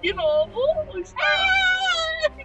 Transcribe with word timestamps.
De 0.00 0.12
novo 0.14 0.60
o 0.94 1.04
Star, 1.04 1.38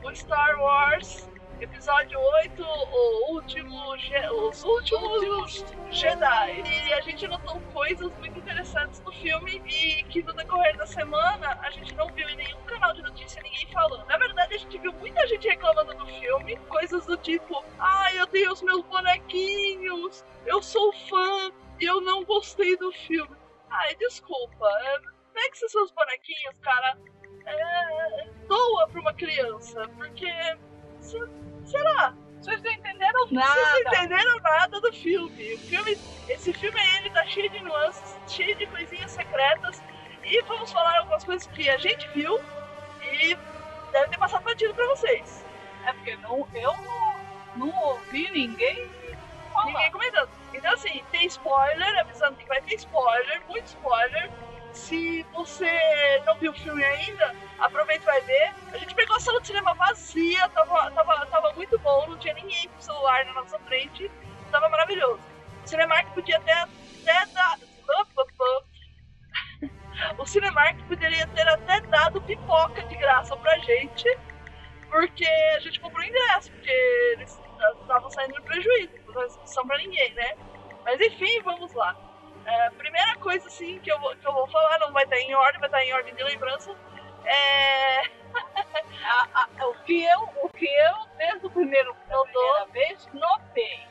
o 0.04 0.16
Star 0.16 0.62
Wars 0.62 1.30
Episódio 1.62 2.20
8, 2.20 2.62
o 2.62 3.34
último, 3.34 3.94
os 4.50 4.62
últimos 4.62 5.66
Jedi. 5.90 6.64
E 6.86 6.94
a 6.94 7.00
gente 7.00 7.26
notou 7.30 7.62
coisas 7.74 8.12
muito 8.18 8.38
interessantes 8.38 9.00
no 9.00 9.12
filme 9.14 9.64
e 9.66 10.04
que 10.04 10.22
no 10.22 10.34
decorrer 10.34 10.76
da 10.76 10.86
semana 10.86 11.58
a 11.62 11.70
gente 11.70 11.96
não 11.96 12.08
viu 12.10 12.28
em 12.28 12.36
nenhum 12.36 12.62
canal 12.64 12.94
de 12.94 13.02
notícia 13.02 13.42
ninguém 13.42 13.68
falando. 13.72 14.06
Na 14.06 14.18
verdade, 14.18 14.54
a 14.54 14.58
gente 14.58 14.78
viu 14.78 14.92
muita 14.94 15.26
gente 15.28 15.48
reclamando 15.48 15.94
do 15.94 16.06
filme, 16.06 16.58
coisas 16.68 17.06
do 17.06 17.16
tipo: 17.16 17.64
ai, 17.80 18.20
eu 18.20 18.28
tenho 18.28 18.52
os 18.52 18.62
meus 18.62 18.84
bonequinhos, 18.84 20.26
eu 20.46 20.62
sou 20.62 20.92
fã 21.08 21.54
e 21.80 21.86
eu 21.86 22.02
não 22.02 22.26
gostei 22.26 22.76
do 22.76 22.92
filme. 22.92 23.36
Ai, 23.70 23.96
desculpa, 23.96 24.68
é, 24.68 25.00
pegue 25.34 25.54
esses 25.54 25.72
seus 25.72 25.90
bonequinhos, 25.92 26.60
cara, 26.60 26.98
é, 27.46 28.28
doa 28.48 28.88
pra 28.88 29.02
uma 29.02 29.14
criança, 29.14 29.88
porque. 29.96 30.32
se- 31.02 31.30
Será? 31.66 32.14
Vocês 32.42 32.62
não 32.62 32.72
entenderam 32.72 33.28
Vocês 33.28 33.32
não 33.32 33.42
nada. 33.42 33.80
entenderam 33.98 34.40
nada 34.40 34.80
do 34.82 34.94
filme. 34.94 35.54
O 35.54 35.58
filme. 35.60 35.98
Esse 36.30 36.54
filme 36.54 36.80
ele 36.98 37.10
tá 37.10 37.26
cheio 37.26 37.50
de 37.50 37.60
nuances, 37.62 38.16
cheio 38.28 38.56
de 38.56 38.68
coisinhas 38.68 39.12
secretas. 39.12 39.82
E 40.24 40.42
vamos 40.44 40.72
falar 40.72 41.00
algumas 41.00 41.24
coisas 41.24 41.48
que 41.48 41.68
a 41.70 41.78
gente 41.78 42.08
viu 42.10 42.40
e 43.02 43.36
deve 43.92 44.10
ter 44.10 44.18
passado 44.20 44.44
batido 44.44 44.74
pra 44.76 44.86
vocês. 44.88 45.44
É 45.88 45.94
porque 45.94 46.16
não, 46.18 46.48
eu 46.54 46.74
não, 46.78 47.16
não 47.68 47.84
ouvi 47.84 48.30
ninguém 48.32 48.88
falar. 49.52 49.66
Ninguém 49.68 49.92
comentando. 49.92 50.30
Então 50.54 50.72
assim, 50.74 51.04
tem 51.12 51.26
spoiler, 51.26 52.00
avisando 52.00 52.36
que 52.38 52.46
vai 52.48 52.62
ter 52.62 52.76
spoiler, 52.76 53.42
muito 53.48 53.66
spoiler. 53.68 54.30
Se 54.76 55.24
você 55.34 56.22
não 56.26 56.38
viu 56.38 56.52
o 56.52 56.56
filme 56.56 56.84
ainda, 56.84 57.36
aproveita 57.60 58.04
e 58.04 58.06
vai 58.06 58.22
ver. 58.22 58.54
A 58.74 58.78
gente 58.78 58.94
pegou 58.94 59.16
a 59.16 59.20
sala 59.20 59.40
de 59.40 59.48
cinema 59.48 59.74
vazia, 59.74 60.50
tava, 60.50 60.92
tava, 60.92 61.26
tava 61.28 61.54
muito 61.54 61.80
bom, 61.80 62.08
não 62.08 62.18
tinha 62.20 62.34
ninguém 62.34 62.68
com 62.68 62.82
celular 62.82 63.26
na 63.26 63.34
nossa 63.34 63.58
frente, 63.60 64.12
tava 64.52 64.70
maravilhoso. 64.70 65.24
O 65.64 65.68
Cinemark 65.68 66.14
podia 66.14 66.38
até, 66.38 66.54
até 66.54 67.26
dar. 67.34 67.58
O 70.20 70.26
Cinemark 70.26 70.78
poderia 70.88 71.26
ter 71.28 71.48
até 71.48 71.80
dado 71.82 72.22
pipoca 72.22 72.84
de 72.84 72.96
graça 72.98 73.36
pra 73.38 73.58
gente, 73.60 74.06
porque 74.90 75.26
a 75.26 75.60
gente 75.62 75.80
comprou 75.80 76.04
ingresso, 76.04 76.52
porque 76.52 76.70
eles 77.14 77.40
estavam 77.82 78.10
saindo 78.10 78.36
no 78.36 78.44
prejuízo, 78.44 78.92
não 79.08 79.24
é 79.24 79.30
são 79.46 79.66
pra 79.66 79.78
ninguém, 79.78 80.14
né? 80.16 80.36
Mas 80.84 81.00
enfim, 81.00 81.42
vamos 81.44 81.74
lá. 81.74 81.96
É, 82.46 82.70
primeira 82.72 83.16
coisa 83.18 83.48
assim 83.48 83.80
que 83.80 83.92
eu, 83.92 84.00
vou, 84.00 84.16
que 84.16 84.28
eu 84.28 84.34
vou 84.34 84.48
falar, 84.48 84.78
não 84.80 84.92
vai 84.94 85.04
estar 85.04 85.18
em 85.18 85.34
ordem, 85.34 85.60
vai 85.60 85.68
estar 85.70 85.84
em 85.84 85.94
ordem 85.94 86.14
de 86.16 86.24
lembrança. 86.24 86.76
É. 87.26 88.02
A- 89.06 89.30
a- 89.60 89.68
o, 89.68 89.74
que 89.84 90.04
eu, 90.04 90.20
o 90.42 90.50
que 90.50 90.66
eu, 90.66 90.96
desde 91.18 91.46
o 91.46 91.50
primeiro, 91.50 91.96
da 92.08 92.22
primeira 92.24 92.66
vez, 92.68 93.08
notei. 93.14 93.88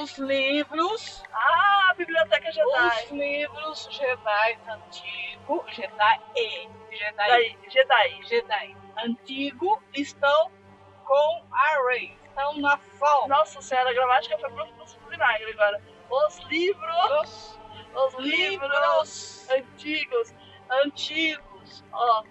Os 0.00 0.16
livros, 0.18 1.22
Ah, 1.32 1.88
a 1.90 1.94
Biblioteca 1.94 2.50
Jedi. 2.50 3.04
os 3.04 3.10
livros 3.10 3.88
Jedi 3.90 4.58
antigo, 4.68 5.64
Jedi 5.68 6.20
E, 6.36 6.68
Jedi, 6.90 7.58
Jedi. 7.68 8.22
Jedi 8.24 8.76
antigo 9.04 9.80
estão 9.94 10.50
com 11.04 11.42
a 11.52 11.88
Rey, 11.88 12.16
estão 12.24 12.56
na 12.58 12.76
falta. 12.76 13.28
Nossa 13.28 13.60
senhora, 13.62 13.90
a 13.90 13.92
gramática 13.92 14.38
foi 14.38 14.50
pro 14.50 14.66
vinagre 15.08 15.50
agora. 15.52 15.80
Os 16.10 16.38
livros, 16.48 17.10
Os 17.22 17.60
os 17.94 18.14
livros 18.18 19.48
antigos. 19.50 20.34
antigos. 20.84 21.84
Ó, 21.92 22.24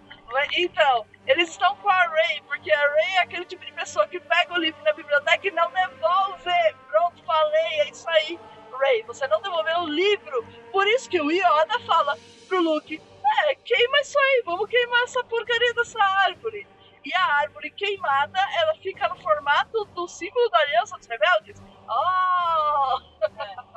então, 0.57 1.05
eles 1.27 1.49
estão 1.49 1.75
com 1.77 1.89
a 1.89 2.05
Ray, 2.07 2.41
porque 2.47 2.72
a 2.72 2.79
Ray 2.79 3.16
é 3.16 3.19
aquele 3.19 3.45
tipo 3.45 3.66
de 3.66 3.72
pessoa 3.73 4.07
que 4.07 4.19
pega 4.19 4.53
o 4.53 4.57
livro 4.57 4.81
na 4.83 4.94
biblioteca 4.94 5.47
e 5.47 5.51
não 5.51 5.72
devolve. 5.72 6.51
Pronto, 6.89 7.23
falei, 7.23 7.81
é 7.81 7.89
isso 7.89 8.09
aí. 8.09 8.39
Ray, 8.79 9.03
você 9.03 9.27
não 9.27 9.41
devolveu 9.41 9.79
o 9.81 9.88
livro. 9.88 10.45
Por 10.72 10.88
isso 10.88 11.09
que 11.09 11.22
o 11.22 11.31
Yoda 11.31 11.79
fala 11.85 12.17
pro 12.47 12.61
Luke: 12.61 13.01
É, 13.45 13.55
queima 13.55 13.99
isso 13.99 14.17
aí, 14.17 14.43
vamos 14.45 14.69
queimar 14.69 15.03
essa 15.03 15.23
porcaria 15.23 15.73
dessa 15.73 16.03
árvore. 16.25 16.67
E 17.03 17.13
a 17.16 17.25
árvore 17.39 17.72
queimada, 17.72 18.39
ela 18.59 18.75
fica 18.75 19.07
no 19.09 19.19
formato 19.22 19.85
do 19.85 20.07
símbolo 20.07 20.49
da 20.49 20.59
Aliança 20.59 20.97
dos 20.97 21.07
Rebeldes. 21.07 21.61
Oh! 21.89 23.01
É, 23.41 23.55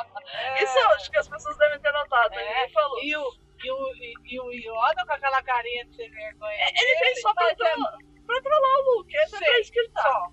Isso 0.62 0.78
eu 0.78 0.88
acho 0.90 1.10
que 1.10 1.18
as 1.18 1.28
pessoas 1.28 1.56
devem 1.58 1.78
ter 1.80 1.92
notado. 1.92 2.34
É. 2.34 2.48
Ninguém 2.48 2.72
falou. 2.72 3.02
E 3.02 3.16
o, 3.16 3.34
e, 3.62 3.70
o, 3.70 3.94
e, 3.94 4.14
e 4.34 4.40
o 4.40 4.50
Yoda 4.52 5.04
com 5.06 5.12
aquela 5.12 5.42
carinha 5.42 5.84
de 5.86 5.96
sem 5.96 6.10
vergonha. 6.10 6.68
Ele 6.68 6.98
fez 6.98 7.20
só 7.20 7.32
pra, 7.34 7.44
mas 7.44 7.52
é 7.52 7.54
trollar, 7.56 7.98
pra 8.26 8.42
trollar 8.42 8.80
o 8.80 8.96
Luke. 8.96 9.16
É 9.16 9.26
pra 9.28 9.60
isso 9.60 9.72
que 9.72 9.78
ele 9.78 9.90
tá. 9.90 10.30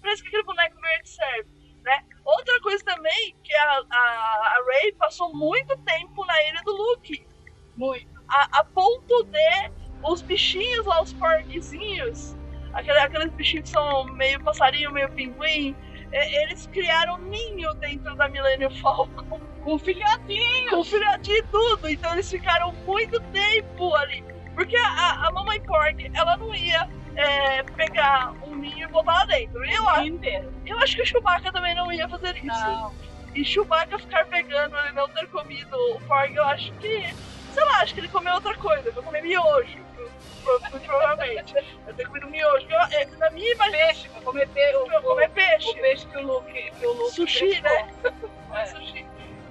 Pra 0.00 0.12
isso 0.12 0.22
que 0.22 0.28
aquele 0.28 0.42
boneco 0.44 0.80
verde 0.80 1.08
serve, 1.08 1.48
né? 1.82 2.04
Outra 2.24 2.60
coisa 2.60 2.84
também, 2.84 3.36
que 3.42 3.54
a, 3.54 3.82
a, 3.90 3.98
a 3.98 4.64
Ray 4.66 4.92
passou 4.92 5.34
muito 5.34 5.76
tempo 5.78 6.24
na 6.24 6.42
ilha 6.44 6.62
do 6.64 6.72
Luke. 6.72 7.26
Muito. 7.76 8.10
A, 8.28 8.60
a 8.60 8.64
ponto 8.64 9.24
de 9.24 9.72
os 10.04 10.22
bichinhos 10.22 10.84
lá, 10.86 11.02
os 11.02 11.12
porquezinhos, 11.12 12.36
aquele, 12.72 12.98
aqueles 12.98 13.32
bichinhos 13.32 13.70
que 13.70 13.76
são 13.76 14.04
meio 14.04 14.42
passarinho, 14.42 14.90
meio 14.90 15.10
pinguim, 15.12 15.76
eles 16.12 16.66
criaram 16.66 17.14
um 17.14 17.18
ninho 17.18 17.72
dentro 17.74 18.14
da 18.16 18.28
Millennium 18.28 18.70
Falcon. 18.80 19.11
Com 19.64 19.78
filhotinho. 19.78 20.70
Com 20.70 20.84
filhotinho 20.84 21.36
e 21.38 21.42
tudo. 21.44 21.88
Então 21.88 22.12
eles 22.12 22.30
ficaram 22.30 22.72
muito 22.86 23.20
tempo 23.32 23.94
ali. 23.96 24.24
Porque 24.54 24.76
a, 24.76 25.26
a 25.28 25.30
mamãe 25.32 25.60
pork, 25.62 26.10
ela 26.14 26.36
não 26.36 26.54
ia 26.54 26.88
é, 27.16 27.62
pegar 27.62 28.32
um 28.42 28.54
ninho 28.56 28.84
e 28.84 28.86
botar 28.90 29.12
lá 29.12 29.24
dentro. 29.24 29.64
Eu, 29.64 29.88
acho- 29.88 30.04
inteiro. 30.06 30.52
eu 30.66 30.78
acho 30.78 30.96
que 30.96 31.02
o 31.02 31.06
Chewbacca 31.06 31.52
também 31.52 31.74
não 31.74 31.90
ia 31.92 32.08
fazer 32.08 32.36
isso. 32.36 32.46
Não. 32.46 32.92
E 33.34 33.44
Chewbacca 33.44 33.98
ficar 33.98 34.26
pegando 34.26 34.76
ele 34.78 34.92
não 34.92 35.08
ter 35.08 35.26
comido 35.28 35.74
o 35.94 36.00
pork, 36.02 36.34
eu 36.34 36.44
acho 36.44 36.70
que. 36.74 37.14
Sei 37.54 37.64
lá, 37.64 37.80
acho 37.80 37.94
que 37.94 38.00
ele 38.00 38.08
comeu 38.08 38.34
outra 38.34 38.54
coisa. 38.56 38.90
Vai 38.90 39.02
comer 39.02 39.22
miojo. 39.22 39.78
Muito 40.44 40.80
provavelmente. 40.86 41.54
Eu 41.86 41.94
ter 41.94 42.06
comido 42.08 42.26
miojo. 42.28 42.66
Eu, 42.68 42.80
é, 42.98 43.06
na 43.18 43.30
minha 43.30 43.52
imaginação, 43.52 43.86
Peixe, 43.92 44.08
comer, 44.24 44.48
pe 44.48 44.60
o, 44.76 44.92
eu 44.92 45.02
comer 45.02 45.26
o, 45.28 45.30
peixe. 45.30 45.68
o 45.70 45.74
peixe 45.74 46.06
que 46.06 46.16
o 46.18 46.22
Luke, 46.26 46.70
que 46.78 46.86
o 46.86 46.92
Luke 46.92 47.14
Sushi, 47.14 47.60
pescou. 47.60 47.70
né? 47.70 47.88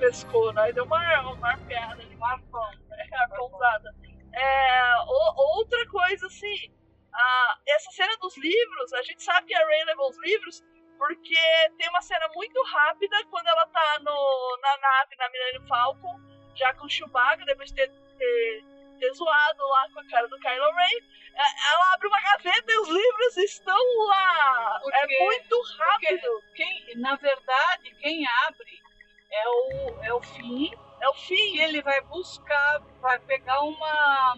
É. 0.02 0.08
Pescou, 0.08 0.54
né? 0.54 0.72
Deu 0.72 0.86
uma, 0.86 1.22
uma 1.34 1.50
arpeada 1.50 2.02
ali. 2.02 2.16
Uma 2.16 2.38
fome. 2.50 2.78
É, 2.92 3.18
arponzada. 3.24 3.94
É, 4.34 4.96
o- 5.08 5.58
outra 5.58 5.86
coisa, 5.90 6.26
assim, 6.28 6.74
a- 7.14 7.58
essa 7.68 7.92
cena 7.92 8.16
dos 8.18 8.36
livros, 8.38 8.94
a 8.94 9.02
gente 9.04 9.22
sabe 9.24 9.48
que 9.48 9.54
a 9.56 9.66
Ray 9.66 9.84
levou 9.86 10.10
os 10.10 10.18
livros 10.20 10.64
porque 10.98 11.36
tem 11.78 11.90
uma 11.90 12.02
cena 12.02 12.28
muito 12.36 12.62
rápida 12.64 13.18
quando 13.26 13.48
ela 13.48 13.66
tá 13.68 14.00
no, 14.00 14.60
na 14.62 14.78
nave, 14.78 15.16
na 15.18 15.30
Millennium 15.30 15.68
Falcon, 15.68 16.20
já 16.56 16.74
com 16.76 16.86
o 16.86 16.90
Chewbacca, 16.90 17.44
depois 17.46 17.70
de 17.70 17.76
ter, 17.76 17.90
ter, 18.18 18.64
ter 19.00 19.14
zoado 19.14 19.68
lá 19.68 19.90
com 19.92 20.00
a 20.00 20.06
cara 20.08 20.28
do 20.28 20.40
Kylo 20.40 20.72
Ren. 20.72 21.12
É, 21.34 21.72
Ela 21.74 21.94
abre 21.94 22.08
uma 22.08 22.22
gaveta 22.22 22.72
e 22.72 22.80
os 22.80 22.88
livros 22.90 23.38
estão 23.38 23.78
lá. 24.08 24.80
Porque- 24.84 24.98
é 25.14 25.20
muito 25.26 25.62
rápido. 25.80 26.44
Quem, 26.56 26.96
na 26.98 27.16
verdade, 27.16 27.96
quem 28.00 28.26
abre 28.46 28.81
é 29.32 29.50
o, 29.50 30.04
é 30.04 30.14
o 30.14 30.22
fim 30.22 30.72
É 31.00 31.10
o 31.10 31.14
fim. 31.14 31.56
e 31.56 31.62
ele 31.62 31.82
vai 31.82 32.02
buscar, 32.02 32.82
vai 33.02 33.18
pegar 33.20 33.62
uma, 33.62 34.38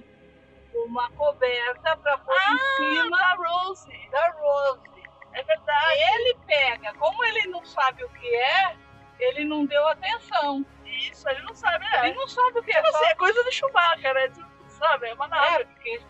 uma 0.86 1.10
coberta 1.12 1.98
para 1.98 2.18
pôr 2.19 2.36
Ah, 2.36 2.54
em 2.54 2.57
cima 2.78 3.18
da 3.18 3.34
Rose. 3.36 4.10
da 4.12 4.31
Rose. 4.31 4.94
É 5.34 5.44
verdade. 5.44 5.98
Ele 6.13 6.38
pega, 6.45 6.94
como 6.95 7.24
ele 7.25 7.48
não 7.48 7.66
sabe 7.66 8.04
o 8.04 8.10
que 8.10 8.36
é, 8.36 8.75
ele 9.19 9.45
não 9.45 9.66
deu 9.66 9.88
atenção. 9.88 10.63
Isso, 10.86 11.28
ele 11.28 11.42
não 11.42 11.56
sabe, 11.56 11.84
né? 11.90 12.07
Ele 12.10 12.16
não 12.16 12.28
sabe 12.28 12.60
o 12.60 12.63
que 12.63 12.72
é, 12.72 12.81
Tipo 12.81 12.95
assim, 12.95 13.06
é 13.06 13.16
coisa 13.16 13.44
de 13.44 13.51
Schumacher, 13.51 14.13
né? 14.13 14.31
Sabe? 14.68 15.07
É 15.10 15.13
uma 15.16 15.25
é, 15.25 15.30
nave. 15.30 15.66
porque 15.66 16.01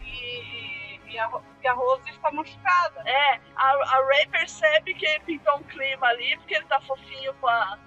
e, 0.00 1.00
e 1.06 1.18
a, 1.18 1.28
porque 1.28 1.66
a 1.66 1.72
Rose 1.72 2.08
está 2.10 2.30
machucada. 2.30 3.02
É, 3.04 3.40
a, 3.56 3.68
a 3.96 4.06
Ray 4.06 4.26
percebe 4.28 4.94
que 4.94 5.04
ele 5.06 5.20
pintou 5.20 5.56
um 5.56 5.62
clima 5.64 6.06
ali, 6.06 6.36
porque 6.38 6.54
ele 6.54 6.64
tá 6.66 6.80
fofinho 6.82 7.34
com 7.34 7.48
a, 7.48 7.78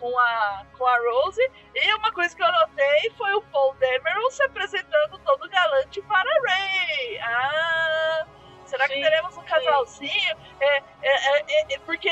com 0.00 0.18
a, 0.18 0.64
com 0.76 0.86
a 0.86 0.96
Rose. 0.96 1.50
E 1.74 1.94
uma 1.94 2.10
coisa 2.10 2.34
que 2.34 2.42
eu 2.42 2.50
notei 2.50 3.12
foi 3.16 3.32
o 3.34 3.42
Paul 3.42 3.74
Dameron 3.74 4.30
se 4.30 4.42
apresentando 4.42 5.18
todo 5.18 5.48
galante 5.48 6.00
para 6.02 6.28
a 6.28 6.42
Ray. 6.48 7.18
Ah, 7.22 8.26
será 8.64 8.88
que 8.88 8.94
Sim, 8.94 9.02
teremos 9.02 9.36
um 9.36 9.42
casalzinho? 9.42 10.36
É, 10.58 10.76
é, 11.02 11.38
é, 11.38 11.74
é, 11.74 11.78
porque 11.80 12.10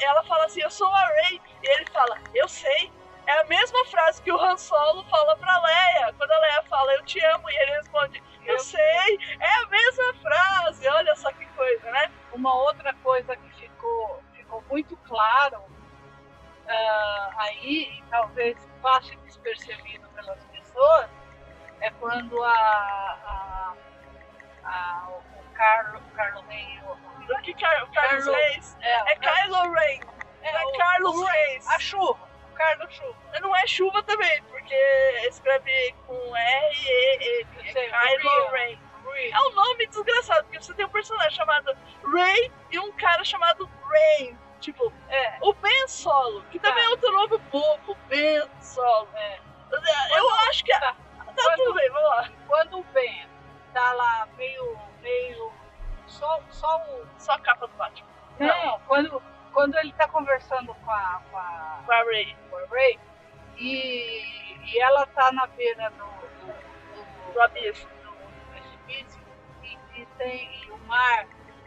ela 0.00 0.24
fala 0.24 0.46
assim, 0.46 0.62
eu 0.62 0.70
sou 0.70 0.88
a 0.88 1.06
Ray. 1.06 1.40
E 1.62 1.68
ele 1.68 1.86
fala, 1.90 2.18
eu 2.34 2.48
sei. 2.48 2.90
É 3.26 3.40
a 3.40 3.44
mesma 3.44 3.84
frase 3.86 4.22
que 4.22 4.30
o 4.30 4.40
Han 4.40 4.56
Solo 4.56 5.04
fala 5.04 5.36
pra 5.36 5.60
Leia. 5.60 6.14
Quando 6.16 6.30
a 6.30 6.38
Leia 6.38 6.62
fala, 6.62 6.92
eu 6.94 7.04
te 7.04 7.22
amo, 7.24 7.50
e 7.50 7.56
ele 7.56 7.72
responde, 7.72 8.22
eu, 8.44 8.54
Eu 8.54 8.58
sei. 8.60 9.18
É 9.40 9.64
a 9.64 9.66
mesma 9.66 10.14
frase. 10.14 10.88
Olha 10.88 11.14
só 11.16 11.32
que 11.32 11.44
coisa, 11.46 11.90
né? 11.90 12.10
Uma 12.32 12.54
outra 12.54 12.94
coisa 13.02 13.36
que 13.36 13.50
ficou, 13.56 14.22
ficou 14.32 14.62
muito 14.70 14.96
claro 14.98 15.75
ah, 16.68 17.30
aí, 17.38 17.98
e 17.98 18.02
talvez 18.10 18.56
passe 18.82 19.14
despercebido 19.16 20.08
pelas 20.10 20.42
pessoas, 20.46 21.08
é 21.80 21.90
quando 21.92 22.42
a, 22.42 22.52
a, 22.52 23.74
a- 24.64 25.08
o 25.08 25.54
Carlo, 25.54 25.98
o 26.00 26.10
Carlo 26.16 26.42
Rey, 26.48 26.80
o- 26.84 26.96
que 27.42 27.54
Car 27.54 27.90
Carlos 27.92 28.24
Carlo- 28.24 28.32
Reis? 28.32 28.76
é, 28.80 29.12
É 29.12 29.16
Ren. 29.68 30.00
é, 30.42 30.52
Não 30.52 30.60
é 30.60 30.64
o- 30.66 30.78
Carlos 30.78 31.16
o- 31.16 31.24
Reis. 31.24 31.66
a 31.68 31.78
chuva, 31.78 32.28
o 32.50 32.54
Carlos 32.54 32.94
Chuva. 32.94 33.16
Não 33.40 33.54
é 33.56 33.66
chuva 33.66 34.02
também, 34.02 34.42
porque 34.44 34.74
escreve 35.28 35.94
com 36.06 36.36
R 36.36 36.86
E. 36.88 37.46
Eu 37.56 37.62
É 37.64 37.72
sei. 37.72 37.88
Ren. 38.50 38.78
É 39.32 39.40
um 39.40 39.50
nome 39.52 39.86
desgraçado, 39.86 40.44
porque 40.44 40.60
você 40.60 40.74
tem 40.74 40.84
um 40.84 40.90
personagem 40.90 41.30
chamado 41.32 41.74
Ray 42.12 42.52
e 42.70 42.78
um 42.78 42.92
cara 42.92 43.24
chamado 43.24 43.68
Rain. 43.82 44.38
Tipo, 44.60 44.92
É, 45.08 45.38
o 45.42 45.52
Ben 45.54 45.86
Solo, 45.88 46.42
que 46.50 46.58
também 46.58 46.82
Tá. 46.82 46.88
é 46.88 46.90
outro 46.90 47.12
nome 47.12 47.38
bobo, 47.50 47.96
Ben 48.08 48.42
Solo. 48.60 49.08
é. 49.14 49.38
Eu 50.18 50.30
acho 50.48 50.64
que. 50.64 50.72
Tá. 50.78 50.94
Tá 51.36 51.54
tudo 51.56 51.74
bem, 51.74 51.90
vamos 51.90 52.08
lá. 52.08 52.28
Quando 52.46 52.78
o 52.78 52.84
Ben 52.94 53.28
tá 53.74 53.92
lá 53.92 54.26
meio, 54.38 54.78
meio, 55.02 55.52
só, 56.06 56.40
só 56.50 56.78
o... 56.88 57.06
Só 57.18 57.32
a 57.32 57.38
capa 57.40 57.66
do 57.66 57.74
Batman. 57.74 58.08
Não, 58.38 58.80
quando, 58.86 59.22
quando 59.52 59.74
ele 59.76 59.92
tá 59.92 60.08
conversando 60.08 60.74
com 60.74 60.90
a, 60.90 61.20
com 61.30 61.36
a 61.36 61.82
Com 61.84 61.92
a 61.92 62.02
Ray. 62.04 62.36
com 62.50 62.56
a 62.56 62.66
Ray, 62.70 62.98
e, 63.58 64.56
e 64.72 64.78
ela 64.80 65.04
tá 65.06 65.30
na 65.32 65.46
beira 65.48 65.90
do, 65.90 66.04
do, 66.06 67.32
Do 67.34 67.40
abismo. 67.42 67.88
do, 68.02 68.10
do 68.10 68.50
precipício 68.50 69.20
e, 69.62 69.78
e 70.00 70.06
tem 70.18 70.50
e 70.66 70.70
o 70.70 70.78
mar 70.86 71.26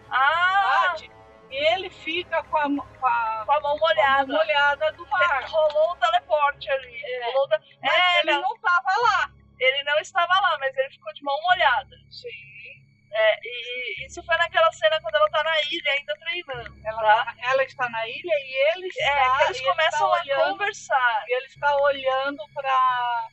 Ah! 0.09 0.87
bate, 0.89 1.11
e 1.49 1.55
ele 1.73 1.89
fica 1.89 2.43
com 2.43 2.57
a, 2.57 2.63
com 2.63 3.07
a, 3.07 3.43
Com 3.45 3.51
a 3.51 3.59
mão 3.61 3.77
com 3.77 3.85
a 3.85 3.89
molhada. 3.89 4.27
mão 4.27 4.37
molhada 4.37 4.91
do 4.93 5.07
mar. 5.07 5.43
Rolou 5.49 5.91
o 5.91 5.95
teleporte 5.97 6.69
ali. 6.71 7.01
É. 7.03 7.25
Rolou 7.25 7.47
da- 7.47 7.59
Mas 7.81 7.91
É, 7.97 8.19
ele 8.21 8.31
não, 8.33 8.41
não 8.41 8.59
tava 8.59 9.01
lá. 9.03 9.31
ele 9.59 9.83
não 9.83 9.97
estava 9.99 10.33
lá, 10.41 10.57
mas 10.59 10.75
ele 10.77 10.89
ficou 10.91 11.13
de 11.13 11.23
mão 11.23 11.39
molhada. 11.41 11.95
Sim. 12.11 12.49
É, 13.11 13.39
e 13.43 14.05
isso 14.05 14.21
foi 14.23 14.37
naquela 14.37 14.71
cena 14.71 15.01
quando 15.01 15.15
ela 15.15 15.29
tá 15.31 15.43
na 15.43 15.59
ilha 15.63 15.91
ainda 15.93 16.13
treinando. 16.19 16.79
Ela, 16.85 17.01
Tá. 17.25 17.35
ela 17.39 17.63
está 17.63 17.89
na 17.89 18.07
ilha 18.07 18.33
e 18.35 18.73
ele 18.77 18.87
está, 18.87 19.03
É, 19.09 19.35
que 19.37 19.43
eles 19.45 19.57
ele 19.57 19.69
começam 19.69 19.91
está 19.91 20.05
a 20.05 20.21
olhando, 20.21 20.51
conversar. 20.51 21.23
e 21.27 21.33
ele 21.35 21.45
está 21.47 21.75
olhando 21.77 22.49
para 22.53 23.27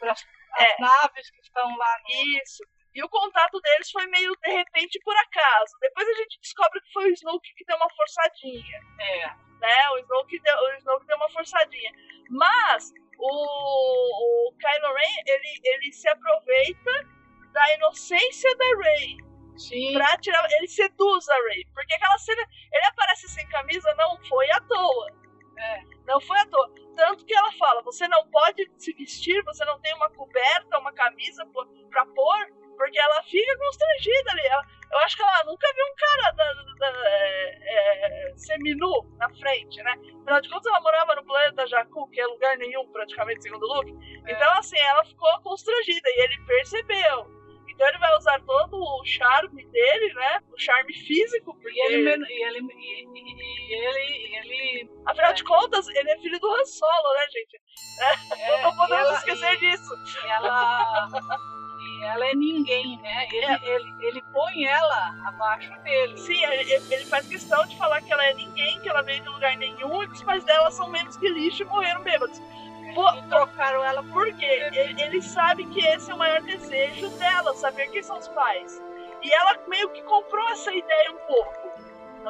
para 0.00 0.12
as 0.12 0.26
É. 0.58 0.76
naves 0.80 1.30
que 1.30 1.40
estão 1.40 1.76
lá 1.76 1.98
no, 2.04 2.10
Isso. 2.42 2.62
E 2.94 3.02
o 3.04 3.08
contato 3.08 3.60
deles 3.60 3.90
foi 3.90 4.06
meio 4.06 4.34
de 4.42 4.50
repente 4.50 4.98
por 5.04 5.16
acaso. 5.16 5.76
Depois 5.80 6.08
a 6.08 6.14
gente 6.14 6.40
descobre 6.40 6.80
que 6.80 6.92
foi 6.92 7.10
o 7.10 7.12
Snoke 7.14 7.54
que 7.54 7.64
deu 7.64 7.76
uma 7.76 7.90
forçadinha. 7.90 8.80
é, 9.00 9.26
né? 9.60 9.90
O 9.90 9.98
Snoke 9.98 10.40
deu, 10.40 10.56
o 10.56 10.74
Snoke 10.78 11.06
deu 11.06 11.16
uma 11.16 11.28
forçadinha. 11.30 11.92
Mas 12.30 12.92
o, 13.18 14.48
o 14.48 14.52
Kylo 14.54 14.94
Ren, 14.94 15.22
ele, 15.26 15.60
ele 15.64 15.92
se 15.92 16.08
aproveita 16.08 16.90
da 17.52 17.74
inocência 17.74 18.56
da 18.56 18.64
Rey 18.82 19.16
sim, 19.56 19.92
pra 19.92 20.16
tirar... 20.18 20.44
Ele 20.52 20.68
seduz 20.68 21.28
a 21.28 21.36
Rey. 21.48 21.66
Porque 21.74 21.94
aquela 21.94 22.18
cena... 22.18 22.42
Ele 22.72 22.86
aparece 22.86 23.28
sem 23.28 23.46
camisa, 23.48 23.94
não 23.94 24.16
foi 24.24 24.50
à 24.50 24.60
toa. 24.60 25.12
É. 25.58 25.82
Não 26.06 26.20
foi 26.20 26.38
à 26.38 26.46
toa. 26.46 26.72
Tanto 26.96 27.24
que 27.24 27.34
ela 27.34 27.52
fala, 27.52 27.82
você 27.82 28.08
não 28.08 28.26
pode 28.30 28.70
se 28.76 28.92
vestir, 28.94 29.42
você 29.44 29.64
não 29.64 29.80
tem 29.80 29.94
uma 29.94 30.10
coberta, 30.10 30.78
uma 30.78 30.92
camisa 30.92 31.46
pra 31.90 32.04
pôr, 32.06 32.52
porque 32.80 32.98
ela 32.98 33.22
fica 33.24 33.58
constrangida 33.58 34.30
ali. 34.32 34.46
Ela- 34.46 34.64
eu 34.90 34.98
acho 35.00 35.16
que 35.16 35.22
ela 35.22 35.44
nunca 35.44 35.66
viu 35.74 35.84
um 35.84 35.94
cara 35.96 36.32
da, 36.32 36.52
da- 36.78 37.08
é, 37.08 38.30
é, 38.30 38.32
seminu 38.36 38.90
na 39.18 39.28
frente, 39.34 39.82
né? 39.82 39.92
Afinal 40.22 40.40
de 40.40 40.48
contas, 40.48 40.66
ela 40.72 40.80
morava 40.80 41.14
no 41.14 41.24
planeta 41.24 41.66
Jakku, 41.66 42.08
que 42.10 42.18
é 42.20 42.26
lugar 42.26 42.56
nenhum, 42.56 42.90
praticamente, 42.90 43.42
segundo 43.42 43.62
o 43.64 43.74
Luke. 43.74 43.92
É. 44.26 44.32
Então, 44.32 44.50
assim, 44.58 44.78
ela 44.78 45.04
ficou 45.04 45.28
constrangida 45.42 46.08
e 46.08 46.22
ele 46.24 46.38
percebeu. 46.46 47.26
Então, 47.68 47.86
ele 47.88 47.98
vai 47.98 48.16
usar 48.16 48.40
todo 48.46 48.74
o 48.82 49.04
charme 49.04 49.64
dele, 49.66 50.12
né? 50.14 50.42
O 50.52 50.58
charme 50.58 50.92
físico, 50.92 51.54
porque... 51.60 51.78
E 51.78 51.82
ele, 51.92 52.24
e 52.28 52.42
ele, 52.44 52.58
e, 52.74 53.74
ele, 53.74 54.36
ele 54.36 54.90
Afinal 55.06 55.32
de 55.34 55.44
contas, 55.44 55.86
ele 55.88 56.10
é 56.10 56.18
filho 56.18 56.40
do 56.40 56.50
Han 56.50 56.64
Solo, 56.64 57.14
né, 57.14 57.26
gente? 57.30 57.60
é, 58.40 58.62
Não 58.64 58.74
podemos 58.76 59.06
ela- 59.08 59.18
esquecer 59.18 59.52
e- 59.54 59.56
disso. 59.58 59.94
e 60.24 60.30
ela, 60.30 61.08
ela 62.04 62.26
é 62.26 62.34
ninguém, 62.34 62.98
né? 62.98 63.26
Ele, 63.32 63.46
É. 63.46 63.60
ele, 63.62 63.94
ele 64.00 64.22
põe 64.32 64.64
ela 64.64 65.14
abaixo 65.26 65.72
dele. 65.82 66.16
Sim, 66.18 66.42
ele, 66.44 66.72
ele 66.90 67.04
faz 67.06 67.26
questão 67.26 67.64
de 67.66 67.76
falar 67.76 68.00
que 68.02 68.12
ela 68.12 68.24
é 68.26 68.34
ninguém, 68.34 68.80
que 68.80 68.88
ela 68.88 69.02
veio 69.02 69.22
de 69.22 69.28
lugar 69.28 69.56
nenhum 69.56 70.02
e 70.02 70.06
que 70.06 70.14
os 70.14 70.22
pais 70.22 70.44
dela 70.44 70.70
são 70.70 70.88
menos 70.88 71.16
que 71.16 71.28
lixo 71.28 71.62
e 71.62 71.66
morreram 71.66 72.02
bêbados. 72.02 72.40
Pô, 72.94 73.04
trocaram 73.28 73.84
ela 73.84 74.02
por 74.02 74.32
quê? 74.34 74.70
Ele, 74.72 75.00
ele 75.02 75.22
sabe 75.22 75.64
que 75.66 75.80
esse 75.80 76.10
é 76.10 76.14
o 76.14 76.18
maior 76.18 76.40
desejo 76.42 77.08
dela, 77.18 77.54
saber 77.54 77.88
quem 77.90 78.02
são 78.02 78.18
os 78.18 78.26
pais. 78.28 78.82
E 79.22 79.32
ela 79.32 79.58
meio 79.68 79.88
que 79.90 80.02
comprou 80.02 80.48
essa 80.48 80.72
ideia 80.72 81.12
um 81.12 81.18
pouco, 81.18 81.70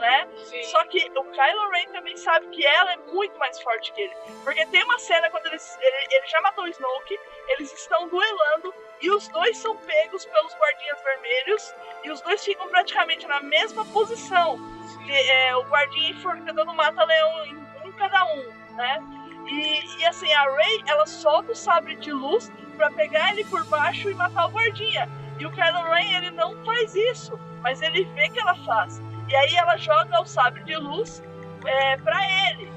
né? 0.01 0.29
Só 0.65 0.85
que 0.85 0.99
o 1.17 1.25
Kylo 1.25 1.71
Ren 1.71 1.93
também 1.93 2.17
sabe 2.17 2.47
que 2.49 2.67
ela 2.67 2.93
é 2.93 2.97
muito 3.13 3.39
mais 3.39 3.59
forte 3.63 3.93
que 3.93 4.03
ele. 4.03 4.15
Porque 4.45 4.67
tem 4.67 4.83
uma 4.85 4.99
cena 4.99 5.31
quando 5.31 5.47
eles, 5.47 5.79
ele, 5.81 5.97
ele 6.11 6.27
já 6.27 6.41
matou 6.43 6.65
o 6.65 6.69
Snoke, 6.69 7.19
eles 7.49 7.73
estão 7.73 8.09
duelando 8.09 8.75
e 9.01 9.11
os 9.11 9.29
dois 9.29 9.57
são 9.57 9.77
pegos 9.77 10.25
pelos 10.27 10.55
guardinhas 10.55 11.03
vermelhos 11.03 11.75
e 12.05 12.11
os 12.11 12.21
dois 12.21 12.45
ficam 12.45 12.69
praticamente 12.69 13.27
na 13.27 13.41
mesma 13.41 13.85
posição. 13.87 14.59
Que, 15.05 15.13
é, 15.13 15.57
o 15.57 15.63
guardinha 15.65 16.11
enforcando 16.11 16.75
mata-leão 16.75 17.47
em 17.47 17.57
um 17.89 17.93
cada 17.93 18.25
um, 18.25 18.75
né? 18.75 19.03
E, 19.47 20.01
e 20.01 20.07
assim, 20.07 20.33
a 20.33 20.45
Rey, 20.55 20.83
ela 20.87 21.07
solta 21.07 21.53
o 21.53 21.57
sabre 21.57 21.97
de 21.97 22.13
luz 22.13 22.53
pra 22.77 22.91
pegar 22.91 23.33
ele 23.33 23.45
por 23.45 23.65
baixo 23.67 24.11
e 24.11 24.15
matar 24.15 24.47
o 24.47 24.51
guardinha. 24.51 25.09
E 25.39 25.47
o 25.47 25.51
Kylo 25.51 25.83
Ren, 25.85 26.17
ele 26.19 26.31
não 26.33 26.55
faz 26.65 26.95
isso, 26.95 27.39
mas 27.63 27.81
ele 27.81 28.05
vê 28.15 28.29
que 28.29 28.39
ela 28.39 28.55
faz. 28.57 29.01
E 29.29 29.35
aí 29.35 29.57
ela 29.57 29.77
joga 29.77 30.21
o 30.21 30.27
sabre 30.27 30.63
de 30.65 30.77
luz 30.77 31.23
é, 31.65 31.97
pra 31.97 32.21
ele. 32.49 32.71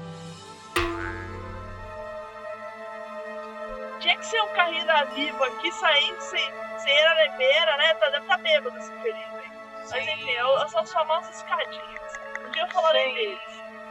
Tinha 4.00 4.16
que 4.16 4.26
ser 4.26 4.40
um 4.42 4.48
carrinho 4.48 4.84
da 4.86 5.04
Vivo 5.04 5.44
aqui 5.44 5.72
saindo 5.72 6.20
sem, 6.20 6.52
sem 6.78 6.98
ararebeira, 7.06 7.76
né? 7.76 7.94
Tá, 7.94 8.06
deve 8.10 8.22
estar 8.22 8.36
tá 8.36 8.42
bêbado 8.42 8.78
esse 8.78 8.92
feliz 8.98 9.34
aí. 9.34 9.50
Mas 9.90 9.92
enfim, 10.08 10.30
eu- 10.30 10.68
são 10.68 10.80
as 10.80 10.92
famosas 10.92 11.36
escadinhas. 11.36 12.20
Um 12.46 12.50
dia 12.50 12.62
eu 12.62 12.68
falarei 12.68 13.08
Sim. 13.08 13.14
deles. 13.14 13.40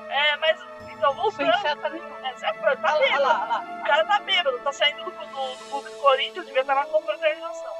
É, 0.10 0.38
mas 0.38 0.60
então 0.92 1.14
voltando. 1.14 1.46
nenhuma. 1.46 1.70
É, 1.70 1.76
tá 1.76 1.88
olha 1.88 3.00
bêbado. 3.00 3.24
lá, 3.24 3.42
olha 3.42 3.48
lá. 3.48 3.80
O 3.82 3.84
cara 3.86 4.06
tá 4.06 4.20
bêbado, 4.20 4.60
tá 4.60 4.72
saindo 4.72 5.04
do, 5.04 5.12
do, 5.12 5.56
do 5.56 5.70
clube 5.70 5.90
do 5.90 5.96
Corinthians, 5.98 6.46
devia 6.46 6.62
estar 6.62 6.76
na 6.76 6.86
confraternização. 6.86 7.74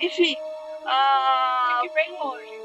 Enfim. 0.00 0.36
Ah, 0.86 1.80
Fique 1.82 1.94
bem 1.94 2.10
longe. 2.12 2.60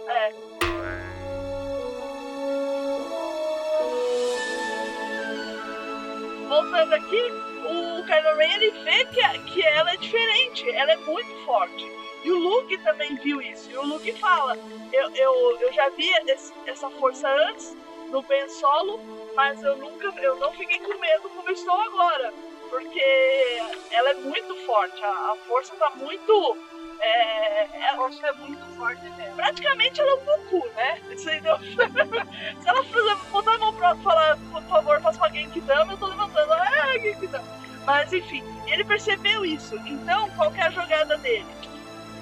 voltando 6.48 6.94
aqui, 6.94 7.22
o 7.66 7.85
Kylo 8.06 8.36
Ren 8.38 8.54
ele 8.56 8.72
vê 8.84 9.06
que, 9.06 9.40
que 9.52 9.64
ela 9.66 9.92
é 9.92 9.98
diferente, 9.98 10.70
ela 10.72 10.92
é 10.92 10.96
muito 10.98 11.46
forte. 11.46 11.86
E 12.24 12.32
o 12.32 12.38
Luke 12.40 12.78
também 12.80 13.16
viu 13.18 13.42
isso. 13.42 13.70
E 13.70 13.78
o 13.78 13.86
Luke 13.86 14.12
fala: 14.14 14.58
Eu, 14.92 15.10
eu, 15.16 15.58
eu 15.62 15.74
já 15.74 15.90
vi 15.90 16.10
esse- 16.28 16.54
essa 16.66 16.90
força 16.92 17.28
antes 17.50 17.76
no 18.10 18.22
Ben 18.24 18.48
Solo, 18.50 19.00
mas 19.36 19.62
eu 19.62 19.76
nunca 19.78 20.08
eu 20.22 20.36
não 20.38 20.52
fiquei 20.54 20.80
com 20.80 20.98
medo 21.00 21.30
como 21.30 21.50
estou 21.52 21.80
agora. 21.82 22.34
Porque 22.70 23.62
ela 23.92 24.10
é 24.10 24.14
muito 24.16 24.56
forte, 24.66 25.04
a, 25.04 25.08
a 25.10 25.36
força 25.48 25.76
tá 25.76 25.92
muito. 25.96 26.58
É, 27.00 27.62
A 27.62 27.92
é- 27.92 27.96
força 27.96 28.26
é 28.26 28.34
muito 28.34 28.66
forte 28.78 29.08
dela. 29.10 29.36
praticamente 29.36 30.02
ela 30.02 30.12
é 30.12 30.14
um 30.16 30.26
Goku, 30.26 30.68
né? 30.76 31.02
Se 31.16 32.68
ela 32.70 33.16
botar 33.32 33.54
a 33.54 33.58
mão 33.60 33.74
e 33.74 34.04
falar, 34.04 34.38
por 34.52 34.64
favor, 34.64 35.02
faça 35.02 35.18
uma 35.20 35.30
Genkidama, 35.30 35.94
eu 35.94 35.98
tô 35.98 36.08
levantando. 36.08 36.54
Ah, 36.54 36.98
Genkidama. 37.00 37.65
Mas 37.86 38.12
enfim, 38.12 38.44
ele 38.68 38.84
percebeu 38.84 39.46
isso. 39.46 39.76
Então, 39.86 40.30
qual 40.32 40.54
é 40.56 40.62
a 40.64 40.70
jogada 40.72 41.18
dele? 41.18 41.46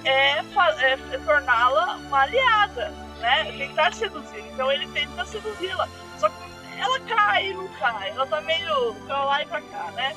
É, 0.04 0.38
é- 0.38 1.18
torná-la 1.24 1.96
uma 1.96 2.22
aliada, 2.22 2.88
né? 3.18 3.44
Tentar 3.56 3.92
seduzir. 3.94 4.40
Então 4.52 4.70
ele 4.70 4.86
tenta 4.88 5.24
seduzi-la. 5.24 5.88
Só 6.18 6.28
que 6.28 6.36
ela 6.78 7.00
cai 7.00 7.46
e 7.46 7.54
não 7.54 7.68
cai.Ela 7.78 8.26
tá 8.26 8.40
meio 8.42 8.94
pra 9.06 9.24
lá 9.24 9.42
e 9.42 9.46
pra 9.46 9.62
cá, 9.62 9.90
né? 9.92 10.14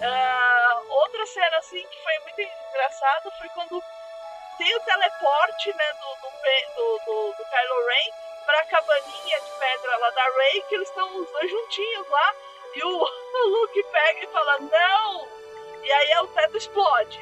Ah, 0.00 0.80
outra 0.88 1.26
cena 1.26 1.56
assim 1.58 1.82
que 1.82 2.02
foi 2.02 2.18
muito 2.20 2.40
engraçada 2.70 3.30
foi 3.38 3.48
quando 3.50 3.82
tem 4.58 4.76
o 4.76 4.80
teleporte 4.80 5.68
né, 5.74 5.92
do, 6.00 6.14
do, 6.20 7.04
do, 7.04 7.36
do 7.36 7.44
Kylo 7.44 7.86
Ren 7.86 8.24
pra 8.44 8.64
cabaninha 8.66 9.40
de 9.40 9.50
pedra 9.58 9.96
lá 9.96 10.10
da 10.10 10.22
Rey, 10.22 10.62
que 10.68 10.74
eles 10.74 10.88
estão 10.88 11.08
os 11.16 11.30
dois 11.30 11.50
juntinhos 11.50 12.08
lá, 12.08 12.34
e 12.76 12.84
o, 12.84 12.88
o 13.02 13.48
Luke 13.48 13.82
pega 13.82 14.24
e 14.24 14.26
fala, 14.28 14.58
não! 14.58 15.28
E 15.82 15.92
aí 15.92 16.18
o 16.22 16.26
teto 16.28 16.56
explode, 16.56 17.20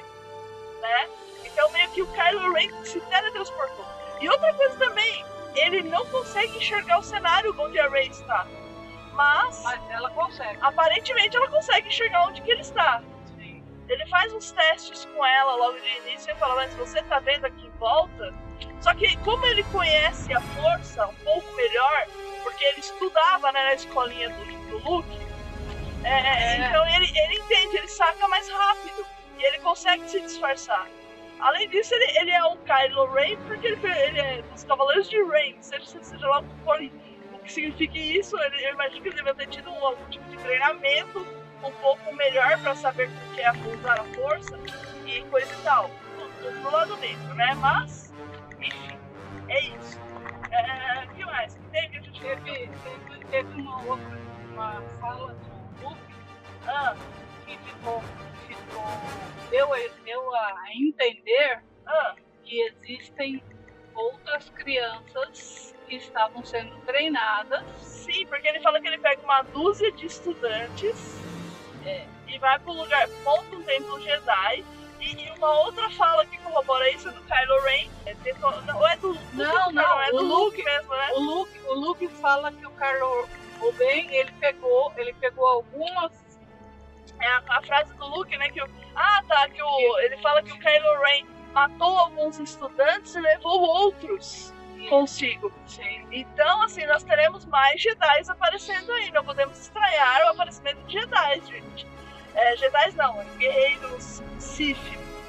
né? 0.81 1.09
Então 1.45 1.71
meio 1.71 1.91
que 1.91 2.03
o 2.03 2.07
Kylo 2.13 2.53
Ren 2.53 2.85
se 2.85 3.01
teletransportou. 3.01 3.85
E 4.21 4.29
outra 4.29 4.55
coisa 4.55 4.77
também, 4.77 5.25
ele 5.57 5.83
não 5.83 6.07
consegue 6.07 6.57
enxergar 6.57 6.99
o 6.99 7.03
cenário 7.03 7.55
onde 7.59 7.79
a 7.79 7.89
Rey 7.89 8.09
está. 8.09 8.47
Mas, 9.13 9.63
Mas 9.63 9.91
ela 9.91 10.11
consegue. 10.11 10.59
aparentemente 10.63 11.37
ela 11.37 11.49
consegue 11.49 11.89
enxergar 11.89 12.27
onde 12.29 12.41
que 12.41 12.51
ele 12.51 12.63
está. 12.63 13.03
Sim. 13.37 13.63
Ele 13.89 14.07
faz 14.07 14.33
uns 14.33 14.53
testes 14.53 15.05
com 15.07 15.27
ela 15.27 15.55
logo 15.57 15.79
de 15.79 15.97
início 15.99 16.33
e 16.33 16.37
fala, 16.37 16.55
mas 16.55 16.73
você 16.75 17.03
tá 17.03 17.19
vendo 17.19 17.45
aqui 17.45 17.67
em 17.67 17.71
volta? 17.79 18.33
Só 18.81 18.95
que 18.95 19.17
como 19.19 19.45
ele 19.47 19.65
conhece 19.65 20.33
a 20.33 20.41
força 20.41 21.07
um 21.07 21.15
pouco 21.17 21.53
melhor, 21.55 22.07
porque 22.43 22.65
ele 22.65 22.81
estudava 22.81 23.53
né, 23.53 23.65
na 23.65 23.75
escolinha 23.75 24.31
do, 24.31 24.45
do 24.71 24.89
Luke, 24.89 25.32
é, 26.05 26.55
É. 26.55 26.57
então 26.69 26.87
ele, 26.95 27.07
ele 27.19 27.39
entende, 27.41 27.77
ele 27.77 27.89
saca 27.89 28.27
mais 28.29 28.49
rápido 28.49 29.07
e 29.39 29.45
ele 29.45 29.59
consegue 29.59 30.09
se 30.09 30.21
disfarçar. 30.21 30.87
Além 31.41 31.69
disso, 31.69 31.95
ele, 31.95 32.19
ele 32.19 32.31
é 32.31 32.45
um 32.45 32.57
Kylo 32.59 33.13
Ren 33.13 33.37
porque 33.47 33.67
ele, 33.67 33.81
ele 33.87 34.21
é 34.21 34.43
dos 34.43 34.63
Cavaleiros 34.65 35.09
de 35.11 35.23
Ren, 35.23 35.57
seja, 35.61 35.85
seja 36.03 36.29
lá 36.29 36.39
o 36.41 36.45
que 36.45 36.65
for 36.65 36.81
o 37.33 37.39
que 37.41 37.53
significa 37.53 37.99
isso, 37.99 38.39
ele, 38.39 38.65
eu 38.67 38.75
imagino 38.75 39.03
que 39.03 39.09
ele 39.09 39.23
deve 39.23 39.35
ter 39.35 39.47
tido 39.49 39.71
um, 39.71 39.85
algum 39.87 40.05
tipo 40.11 40.25
de 40.31 40.37
treinamento 40.39 41.27
um 41.65 41.73
pouco 41.73 42.15
melhor 42.15 42.59
para 42.61 42.75
saber 42.77 43.09
o 43.09 43.35
que 43.35 43.41
é 43.41 43.51
usar 43.51 44.01
a 44.01 44.05
força 44.05 44.59
e 45.07 45.23
coisa 45.25 45.53
e 45.53 45.63
tal. 45.65 45.91
Do, 46.41 46.63
do 46.63 46.71
lado 46.71 46.97
negro, 46.97 47.35
né? 47.35 47.55
Mas, 47.57 48.13
enfim, 48.61 48.99
é 49.49 49.61
isso. 49.61 49.99
É, 50.51 51.05
o 51.05 51.15
que 51.15 51.25
mais? 51.25 51.57
Gente 51.73 52.21
Teve, 52.21 52.69
teve, 52.69 53.25
teve 53.31 53.61
uma 53.61 53.83
outra 53.85 54.19
uma 54.53 54.83
fala 55.01 55.35
Ah, 56.67 56.95
que 57.47 57.57
ficou, 57.59 58.03
ficou 58.47 58.85
deu, 59.51 59.73
a- 59.73 59.79
deu 60.05 60.35
a 60.35 60.65
entender 60.75 61.63
ah, 61.87 62.15
que 62.45 62.61
existem 62.63 63.43
outras 63.95 64.49
crianças 64.51 65.75
que 65.87 65.97
estavam 65.97 66.43
sendo 66.45 66.75
treinadas 66.87 67.63
sim, 67.81 68.27
porque 68.27 68.49
ele 68.49 68.61
fala 68.61 68.81
que 68.81 68.87
ele 68.89 68.99
pega 68.99 69.21
uma 69.23 69.43
dúzia 69.43 69.93
de 69.93 70.07
estudantes 70.07 71.21
é, 71.85 72.07
e 72.29 72.39
vai 72.39 72.59
pro 72.59 72.73
lugar, 72.73 73.09
monta 73.25 73.57
um 73.57 73.63
templo 73.63 74.01
Jedi. 74.01 74.65
E, 75.01 75.27
e 75.27 75.31
uma 75.33 75.51
outra 75.63 75.91
fala 75.91 76.25
que 76.27 76.39
corrobora 76.39 76.89
isso 76.91 77.09
é 77.09 77.13
do 77.13 77.21
Kylo 77.23 77.61
Ren. 77.63 77.91
É, 78.07 78.15
tentou- 78.23 78.63
não, 78.63 78.79
ou 78.79 78.87
é 78.87 78.97
do 78.97 79.15
Não, 79.33 79.73
não, 79.73 80.01
é 80.01 80.11
do 80.13 80.23
Luke- 80.23 80.59
Luke 80.59 80.65
mesmo, 80.65 80.95
né? 80.95 81.11
O 81.15 81.21
Luke, 81.21 81.59
o 81.67 81.75
Luke 81.75 82.09
fala 82.09 82.53
que 82.53 82.65
o 82.65 82.71
Carlo 82.71 83.29
o 83.61 83.73
Ben, 83.73 84.09
ele 84.15 84.31
pegou, 84.41 84.93
ele 84.97 85.13
pegou 85.15 85.47
algumas 85.47 86.13
É 87.23 87.27
a, 87.29 87.43
a 87.59 87.63
frase 87.63 87.95
do 87.95 88.07
Luke, 88.07 88.37
né? 88.37 88.49
Que 88.51 88.61
o, 88.63 88.69
ah, 88.97 89.23
tá. 89.29 89.49
Que 89.49 89.63
o, 89.63 89.99
ele 90.01 90.17
fala 90.19 90.43
que 90.43 90.53
o 90.53 90.59
Kylo 90.59 91.01
Ren 91.03 91.25
matou 91.53 91.97
alguns 91.99 92.39
estudantes 92.39 93.15
e 93.15 93.21
levou 93.21 93.61
outros 93.61 94.53
consigo. 94.89 95.53
Sim. 95.67 96.07
Então, 96.11 96.63
assim, 96.63 96.85
nós 96.87 97.05
teremos 97.05 97.45
mais 97.47 97.81
Jedi 97.81 98.23
aparecendo 98.29 98.91
aí. 98.93 99.11
Não 99.13 99.25
podemos 99.25 99.59
estranhar 99.59 100.27
o 100.27 100.29
aparecimento 100.31 100.83
de 100.87 100.95
Jedi, 101.01 101.41
gente. 101.47 101.87
É, 102.35 102.57
Jedi 102.57 102.93
não, 102.97 103.21
é 103.21 103.25
guerreiros 103.39 104.23
Sith, 104.39 104.79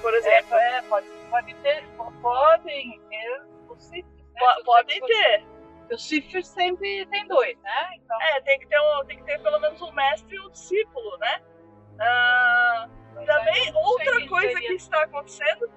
por 0.01 0.13
exemplo. 0.13 0.55
É, 0.55 0.77
é, 0.77 0.81
pode, 0.83 1.07
pode 1.29 1.53
ter, 1.55 1.83
podem 2.21 3.00
ter 3.09 3.41
os 3.69 3.83
Sith, 3.83 4.05
né? 4.05 4.39
Po- 4.39 4.63
podem 4.63 5.00
ter. 5.01 5.45
Os 5.91 6.07
Sith 6.07 6.31
sempre 6.43 7.05
tem 7.07 7.27
dois, 7.27 7.55
né? 7.62 7.89
Então, 7.97 8.19
É, 8.21 8.41
tem 8.41 8.57
que 8.57 8.67
ter, 8.67 8.79
um, 8.79 9.05
tem 9.05 9.17
que 9.17 9.23
ter 9.25 9.39
pelo 9.41 9.59
menos 9.59 9.79
um 9.81 9.91
mestre 9.91 10.35
e 10.35 10.39
um 10.39 10.50
discípulo, 10.50 11.17
né? 11.17 11.41
Ah, 12.00 12.88
também, 13.25 13.73
outra 13.75 14.27
coisa 14.27 14.59
que 14.59 14.73
está 14.73 15.03
acontecendo 15.03 15.69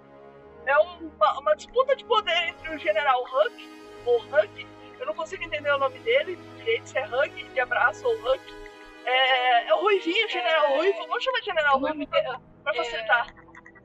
é 0.67 0.77
uma, 0.79 1.39
uma 1.39 1.55
disputa 1.55 1.95
de 1.95 2.05
poder 2.05 2.49
entre 2.49 2.75
o 2.75 2.79
General 2.79 3.23
Huck, 3.23 3.71
ou 4.05 4.19
Huck, 4.21 4.67
eu 4.99 5.07
não 5.07 5.15
consigo 5.15 5.43
entender 5.45 5.71
o 5.71 5.79
nome 5.79 5.99
dele 6.01 6.37
direito, 6.57 6.89
se 6.89 6.99
é 6.99 7.07
Huck 7.07 7.45
de 7.51 7.61
abraço 7.61 8.07
ou 8.07 8.15
Huck. 8.15 8.67
É, 9.05 9.69
é 9.69 9.75
o 9.75 9.81
Ruivinho, 9.83 10.27
o 10.27 10.31
General 10.31 10.65
É. 10.65 10.77
Ruivo, 10.79 11.07
vamos 11.07 11.23
chamar 11.23 11.39
de 11.39 11.45
General 11.45 11.79
Ruivo 11.79 12.07
pra, 12.09 12.41
pra 12.65 12.73
é- 12.73 12.77
facilitar. 12.77 13.35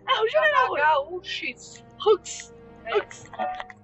É 0.09 0.21
o 0.21 0.27
General 0.27 0.67
Ruivo. 0.67 0.85
H-U-X. 0.85 1.85
Hux. 2.03 2.55
É. 2.85 2.95
Hux. 2.97 3.23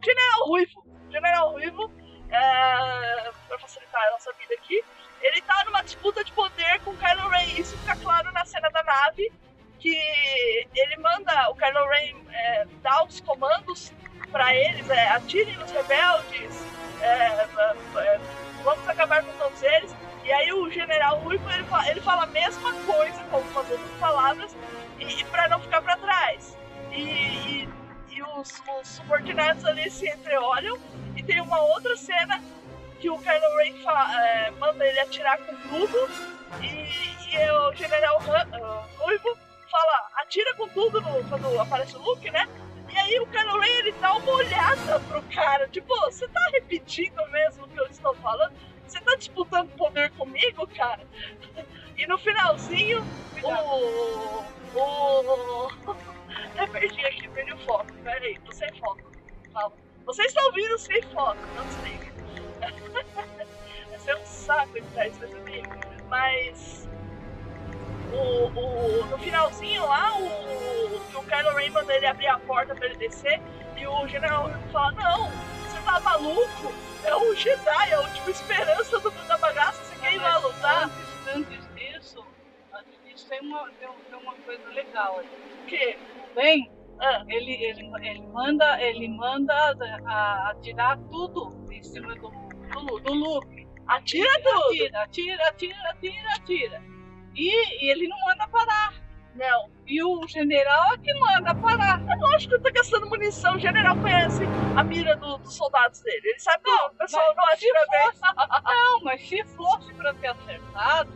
General 0.04 0.48
Ruivo. 0.48 0.84
General 1.12 1.52
Ruivo, 1.52 1.92
é, 2.30 3.32
pra 3.48 3.60
facilitar 3.60 4.02
a 4.08 4.12
nossa 4.12 4.34
vida 4.34 4.56
aqui, 4.56 4.84
ele 5.28 5.42
tá 5.42 5.64
numa 5.66 5.84
disputa 5.84 6.24
de 6.24 6.32
poder 6.32 6.80
com 6.82 6.92
o 6.92 6.98
Kylo 6.98 7.30
Ren. 7.30 7.60
Isso 7.60 7.78
fica 7.78 7.96
claro 7.98 8.32
na 8.32 8.46
cena 8.46 8.70
da 8.70 8.84
nave, 8.84 9.32
que 9.80 9.98
ele 10.76 10.98
manda 10.98 11.50
o 11.50 11.56
Kylo 11.56 11.88
Ren 11.90 12.16
é, 12.32 12.66
dar 12.82 13.04
os 13.04 13.20
comandos 13.22 13.92
pra 14.32 14.56
eles, 14.56 14.90
é, 14.90 15.10
atirem 15.10 15.56
nos 15.58 15.72
rebeldes, 15.72 16.66
é, 17.02 17.48
é, 17.98 18.20
vamos 18.64 18.88
acabar 18.88 19.24
com 19.24 19.32
todos 19.38 19.62
eles. 19.64 19.96
E 20.24 20.32
aí 20.32 20.52
o 20.52 20.70
General 20.70 21.18
Ruivo, 21.20 21.50
ele 21.50 21.64
fala, 21.64 21.90
ele 21.90 22.02
fala 22.02 22.24
a 22.24 22.28
mesma 22.28 22.74
coisa, 22.86 23.24
com 23.26 23.38
algumas 23.38 23.70
outras 23.70 23.92
palavras, 24.00 24.56
e, 25.00 25.06
e 25.06 25.24
pra 25.26 25.48
não 25.48 25.60
ficar 25.62 25.82
pra 25.82 25.96
trás. 25.98 26.58
E, 26.92 27.02
e, 27.02 27.70
e 28.10 28.24
os, 28.24 28.62
os 28.82 28.88
subordinados 28.88 29.64
ali 29.64 29.90
se 29.90 30.08
entreolham, 30.08 30.78
e 31.16 31.24
tem 31.24 31.40
uma 31.42 31.62
outra 31.62 31.96
cena 31.96 32.42
que 33.00 33.10
o 33.10 33.18
Kylo 33.18 33.58
Ren 33.58 33.76
é, 34.20 34.52
manda 34.52 34.86
ele 34.86 35.00
atirar 35.00 35.38
com 35.40 35.56
tudo, 35.70 36.10
e, 36.62 37.36
e 37.36 37.52
o 37.52 37.74
General 37.74 38.20
Ru- 38.20 38.32
ah, 38.34 38.88
Ruivo 38.98 39.38
fala, 39.70 40.10
atira 40.16 40.54
com 40.56 40.68
tudo 40.70 41.00
no- 41.02 41.24
quando 41.30 41.60
aparece 41.60 41.96
o 41.96 42.02
Luke, 42.02 42.30
né? 42.32 42.48
E 42.90 42.98
aí 42.98 43.20
o 43.20 43.28
Kylo 43.28 43.60
Ren 43.60 43.70
ele 43.80 43.92
dá 43.94 44.14
uma 44.16 44.32
olhada 44.32 45.00
pro 45.02 45.22
cara, 45.24 45.68
tipo, 45.68 45.94
você 46.02 46.28
tá 46.28 46.40
repetindo 46.54 47.22
mesmo 47.32 47.66
o 47.66 47.68
que 47.68 47.80
eu 47.80 47.86
estou 47.88 48.16
falando? 48.16 48.54
Você 48.88 49.00
tá 49.02 49.16
disputando 49.16 49.70
poder 49.76 50.10
comigo, 50.12 50.66
cara? 50.68 51.02
E 51.98 52.08
no 52.08 52.18
finalzinho, 52.18 53.06
o. 53.44 54.44
O. 54.80 55.68
Até 56.54 56.68
perdi 56.68 57.06
aqui, 57.06 57.28
perdi 57.30 57.54
o 57.54 57.58
foco. 57.60 57.86
Pera 58.04 58.24
aí, 58.24 58.40
tô 58.46 58.52
sem 58.54 58.70
foco. 58.80 59.12
Calma. 59.54 59.76
Vocês 60.06 60.28
estão 60.28 60.46
ouvindo 60.46 60.78
sem 60.78 61.02
foco, 61.04 61.38
não 61.56 61.66
desliga. 61.66 62.08
Vai 63.90 64.00
ser 64.00 64.16
um 64.16 64.26
saco 64.26 64.78
editar 64.78 65.08
isso 65.08 65.26
vídeo. 65.44 65.70
Mas. 66.10 66.88
O, 68.14 68.48
o, 68.58 69.06
no 69.08 69.18
finalzinho 69.18 69.86
lá, 69.86 70.18
o, 70.18 71.02
que 71.10 71.18
o 71.18 71.24
Kylo 71.24 71.54
Ren 71.56 71.70
manda 71.72 71.94
ele 71.94 72.06
abrir 72.06 72.28
a 72.28 72.40
porta 72.40 72.74
pra 72.74 72.86
ele 72.86 72.98
descer. 72.98 73.42
E 73.76 73.86
o 73.86 74.08
General 74.08 74.50
fala: 74.72 74.92
Não, 74.94 75.30
você 75.30 75.80
tá 75.82 76.00
maluco? 76.00 76.74
É 77.04 77.16
o 77.16 77.36
Jedi, 77.36 77.90
é 77.92 77.94
a 77.94 78.02
última 78.02 78.32
esperança 78.32 79.00
do, 79.00 79.12
da 79.12 79.38
bagaça. 79.38 79.84
Você 79.84 79.96
quer 79.98 80.14
ir 80.16 80.20
lá 80.20 80.38
lutar? 80.38 80.84
Antes, 80.86 81.28
antes 81.28 81.68
disso, 81.76 82.26
antes 82.74 83.00
disso 83.04 83.28
tem 83.30 83.42
uma, 83.42 83.70
tem, 83.74 83.88
tem 84.10 84.20
uma 84.20 84.36
coisa 84.36 84.70
legal 84.70 85.20
aí. 85.20 85.30
O 85.64 85.66
quê? 85.66 86.00
O 86.16 86.34
Ben, 86.34 86.72
Ah, 87.00 87.24
ele, 87.28 87.54
ele, 87.64 87.92
ele 88.02 88.22
manda, 88.28 88.82
ele 88.82 89.08
manda 89.10 89.54
a, 90.06 90.52
atirar 90.52 90.98
tudo 91.10 91.54
em 91.72 91.84
cima 91.84 92.16
do, 92.16 92.32
do, 92.68 93.00
do 93.00 93.14
Luke. 93.14 93.68
atira 93.88 94.42
tudo! 94.42 94.58
Atira, 94.60 95.04
atira, 95.04 95.48
atira, 95.50 95.90
atira, 95.90 96.30
atira. 96.36 96.84
E, 97.36 97.86
e 97.86 97.92
ele 97.92 98.08
não 98.08 98.18
manda 98.28 98.48
parar. 98.48 98.94
Não, 99.36 99.70
E 99.86 100.04
o 100.04 100.28
general 100.28 100.94
é 100.94 100.98
que 100.98 101.14
manda 101.14 101.54
parar. 101.54 102.02
é 102.10 102.16
lógico 102.16 102.56
que 102.56 102.62
tá 102.64 102.72
gastando 102.72 103.08
munição. 103.08 103.56
O 103.56 103.60
general 103.60 103.96
conhece 103.98 104.42
a 104.76 104.84
mira 104.84 105.16
do- 105.16 105.38
dos 105.38 105.56
soldados 105.56 106.02
dele. 106.02 106.22
Ele 106.30 106.40
sabe 106.40 106.64
que 106.64 106.72
o 106.72 106.90
pessoal 106.96 107.36
não 107.36 107.46
atira 107.46 107.80
se 107.82 107.90
bem. 107.92 108.02
fosse- 108.08 108.22
Não, 108.66 109.02
mas 109.04 109.28
se 109.30 109.44
fosse 109.56 109.94
pra 109.94 110.12
ter 110.16 110.28
acertado, 110.30 111.12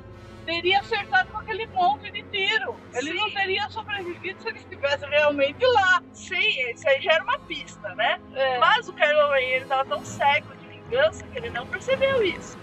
teria 0.46 0.80
acertado 0.82 1.32
com 1.32 1.38
aquele 1.40 1.66
monte 1.68 2.12
de 2.12 2.22
tiro. 2.24 2.76
Ele 2.94 3.10
Sim. 3.12 3.18
não 3.18 3.32
teria 3.32 3.68
sobrevivido 3.72 4.40
se 4.40 4.50
ele 4.50 4.60
estivesse 4.60 5.04
realmente 5.08 5.66
lá. 5.66 6.04
Sim, 6.14 6.70
isso 6.72 6.88
aí 6.88 7.02
já 7.02 7.14
era 7.14 7.24
uma 7.24 7.40
pista, 7.40 7.96
né? 7.96 8.22
É. 8.36 8.60
Mas 8.60 8.88
o 8.88 8.94
Ren, 8.94 9.36
ele 9.40 9.66
tava 9.66 9.84
tão 9.86 10.06
cego 10.06 10.54
vingança 10.92 11.26
que 11.26 11.38
ele 11.38 11.50
não 11.50 11.66
percebeu 11.66 12.22
isso. 12.22 12.58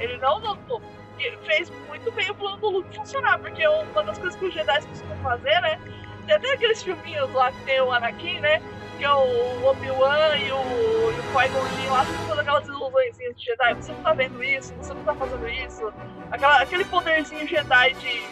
Ele 0.00 0.16
não 0.16 0.40
notou. 0.40 0.80
E 1.18 1.26
ele 1.26 1.36
fez 1.44 1.70
muito 1.86 2.10
bem 2.12 2.30
o 2.30 2.34
plano 2.34 2.56
do 2.56 2.70
Luke 2.70 2.96
funcionar, 2.96 3.38
porque 3.38 3.66
uma 3.68 4.02
das 4.02 4.18
coisas 4.18 4.38
que 4.38 4.46
os 4.46 4.54
Jedi 4.54 4.82
costumam 4.86 5.16
fazer, 5.18 5.60
né? 5.60 5.78
Tem 6.26 6.34
até 6.34 6.52
aqueles 6.54 6.82
filminhos 6.82 7.32
lá 7.34 7.52
que 7.52 7.60
tem 7.64 7.80
o 7.80 7.92
Anakin, 7.92 8.40
né? 8.40 8.60
Que 8.98 9.04
é 9.04 9.12
o 9.12 9.66
Obi-Wan 9.66 10.36
e 10.38 10.50
o, 10.50 11.12
e 11.12 11.20
o 11.20 11.22
Qui-Gon 11.32 11.92
lá, 11.92 12.06
aquelas 12.40 12.66
ilusões 12.66 13.16
de 13.18 13.34
Jedi. 13.36 13.74
Você 13.74 13.92
não 13.92 14.02
tá 14.02 14.12
vendo 14.14 14.42
isso, 14.42 14.74
você 14.74 14.94
não 14.94 15.04
tá 15.04 15.14
fazendo 15.14 15.48
isso. 15.48 15.92
Aquela, 16.30 16.62
aquele 16.62 16.84
poderzinho 16.86 17.46
Jedi 17.46 17.94
de, 17.94 18.22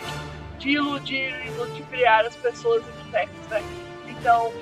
de 0.59 0.71
iludir 0.71 1.53
ludibriar 1.57 2.25
as 2.25 2.35
pessoas 2.37 2.83
e 2.83 3.05
bonecos, 3.05 3.47
né? 3.49 3.63
Então, 4.09 4.53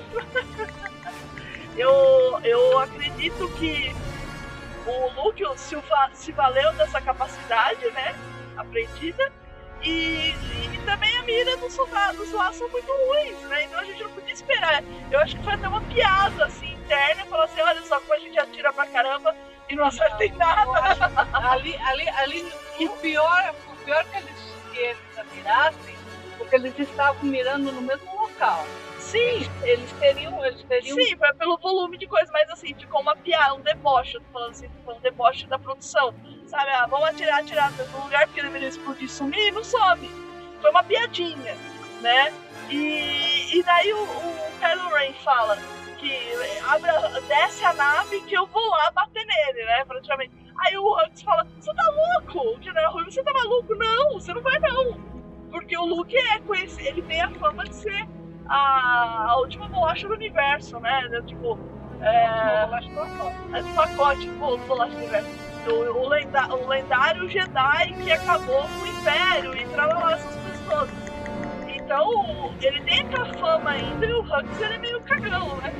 eu, 1.77 2.39
eu 2.43 2.79
acredito 2.79 3.47
que 3.57 3.95
o 4.85 5.09
Luke 5.23 5.43
se, 5.57 5.75
se 6.13 6.31
valeu 6.31 6.71
dessa 6.73 7.01
capacidade, 7.01 7.85
né? 7.91 8.15
Aprendida. 8.57 9.31
E, 9.83 10.35
e 10.73 10.81
também 10.85 11.15
a 11.17 11.23
mira 11.23 11.57
dos 11.57 11.73
soldados 11.73 12.31
lá 12.33 12.53
são 12.53 12.69
muito 12.69 12.91
ruins, 12.91 13.39
né? 13.49 13.63
Então 13.63 13.79
a 13.79 13.83
gente 13.83 14.03
não 14.03 14.11
podia 14.11 14.33
esperar. 14.33 14.83
Eu 15.09 15.19
acho 15.19 15.35
que 15.35 15.43
foi 15.43 15.53
até 15.53 15.67
uma 15.67 15.81
piada 15.81 16.45
assim 16.45 16.71
interna, 16.73 17.25
falar 17.25 17.45
assim, 17.45 17.61
olha 17.61 17.81
só 17.83 17.99
como 17.99 18.13
a 18.13 18.19
gente 18.19 18.37
atira 18.39 18.71
pra 18.71 18.85
caramba 18.85 19.35
e 19.69 19.75
não 19.75 19.85
acerta 19.85 20.23
em 20.23 20.31
nada. 20.33 20.71
Acho- 20.71 21.47
ali, 21.51 21.75
ali, 21.85 22.09
ali, 22.09 22.53
o 22.85 22.89
pior, 22.97 23.55
o 23.71 23.75
pior 23.83 24.03
que 24.05 24.17
eles, 24.17 24.55
que 24.71 24.77
eles 24.79 25.17
atirassem, 25.17 25.95
porque 26.37 26.55
eles 26.57 26.77
estavam 26.77 27.23
mirando 27.23 27.71
no 27.71 27.81
mesmo 27.81 28.21
local. 28.21 28.63
Sim, 29.11 29.51
Eles 29.63 29.91
teriam, 29.93 30.45
eles 30.45 30.63
teriam 30.63 30.95
sim, 30.95 31.17
foi 31.17 31.33
pelo 31.33 31.57
volume 31.57 31.97
de 31.97 32.07
coisa, 32.07 32.31
mas 32.31 32.49
assim, 32.49 32.73
ficou 32.73 33.01
uma 33.01 33.15
piada, 33.15 33.53
um 33.55 33.61
deboche, 33.61 34.15
eu 34.15 34.21
tô 34.21 34.27
falando 34.31 34.51
assim, 34.51 34.69
foi 34.85 34.93
um 34.95 34.99
deboche 35.01 35.47
da 35.47 35.59
produção. 35.59 36.13
Sabe, 36.47 36.69
ah, 36.71 36.87
vamos 36.87 37.07
atirar, 37.09 37.39
atirar 37.39 37.71
no 37.71 38.03
lugar 38.03 38.25
porque 38.27 38.41
deveria 38.41 38.67
explodir 38.69 39.09
sumir 39.09 39.47
e 39.47 39.51
não 39.51 39.63
some. 39.63 40.09
Foi 40.61 40.69
uma 40.71 40.83
piadinha, 40.83 41.55
né? 42.01 42.33
E, 42.69 43.57
e 43.57 43.63
daí 43.63 43.93
o, 43.93 44.03
o 44.03 44.51
Kylo 44.59 44.89
Ren 44.95 45.13
fala 45.13 45.57
que 45.97 46.13
abre, 46.69 46.89
a- 46.89 47.19
desce 47.27 47.63
a 47.65 47.73
nave 47.73 48.21
que 48.21 48.33
eu 48.35 48.47
vou 48.47 48.69
lá 48.69 48.91
bater 48.91 49.25
nele, 49.25 49.65
né? 49.65 49.83
Praticamente. 49.85 50.31
Aí 50.59 50.77
o 50.77 50.85
Hux 50.93 51.21
fala, 51.21 51.45
você 51.59 51.73
tá 51.73 51.83
louco? 51.89 52.57
O 52.57 52.61
General 52.61 52.93
Rui, 52.93 53.03
você 53.05 53.23
tá 53.23 53.33
maluco? 53.33 53.75
Não, 53.75 54.13
você 54.13 54.33
não 54.33 54.41
vai 54.41 54.59
não. 54.59 54.99
Porque 55.51 55.77
o 55.77 55.85
Luke 55.85 56.15
é 56.15 56.39
conhecido, 56.39 56.87
ele 56.87 57.01
tem 57.01 57.21
a 57.21 57.29
fama 57.31 57.63
de 57.65 57.75
ser 57.75 58.07
a, 58.53 59.27
a 59.31 59.37
última 59.37 59.67
bolacha 59.69 60.07
do 60.07 60.13
universo, 60.13 60.79
né? 60.79 61.01
Tipo, 61.25 61.57
é, 62.01 62.67
é 63.53 63.61
do 63.61 63.73
pacote 63.75 64.27
pô, 64.39 64.57
do 64.57 64.65
bolacha 64.67 64.91
do 64.91 64.97
universo. 64.97 65.29
O, 65.67 65.71
o, 66.05 66.09
lenda- 66.09 66.53
o 66.55 66.67
lendário 66.67 67.29
Jedi 67.29 67.93
que 68.03 68.11
acabou 68.11 68.63
com 68.63 68.83
o 68.83 68.87
Império 68.87 69.55
e 69.55 69.65
trabalhou 69.67 70.09
essas 70.09 70.35
coisas 70.35 70.59
todas. 70.69 71.11
Então, 71.75 72.53
ele 72.61 72.81
tem 72.81 73.01
aquela 73.01 73.33
fama 73.35 73.69
ainda 73.71 74.05
e 74.05 74.13
o 74.13 74.21
Hux 74.21 74.61
ele 74.61 74.73
é 74.73 74.77
meio 74.79 75.01
cagão, 75.01 75.55
né? 75.57 75.71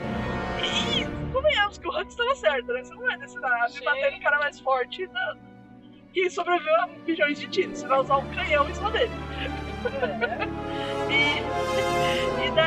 E 0.63 1.31
convenhamos 1.33 1.77
que 1.79 1.87
o 1.87 1.91
Hux 1.91 2.07
estava 2.09 2.35
certo, 2.35 2.71
né? 2.73 2.83
Você 2.83 2.93
não 2.93 3.01
vai 3.03 3.17
descer 3.17 3.39
na 3.41 3.49
nave 3.49 3.83
bater 3.83 4.11
no 4.11 4.21
cara 4.21 4.39
mais 4.39 4.59
forte 4.59 5.07
da- 5.07 5.35
que 6.13 6.29
sobreviveu 6.29 6.75
a 6.75 6.87
milhões 7.07 7.39
de 7.39 7.47
tiros. 7.47 7.79
Você 7.79 7.87
vai 7.87 7.99
usar 7.99 8.17
um 8.17 8.27
canhão 8.33 8.69
em 8.69 8.73
cima 8.75 8.91
dele. 8.91 9.11
E, 9.41 10.60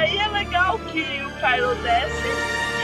e 0.04 0.06
daí 0.06 0.18
é 0.18 0.28
legal 0.28 0.78
que 0.78 1.00
o 1.00 1.30
Kylo 1.40 1.74
desce 1.76 2.28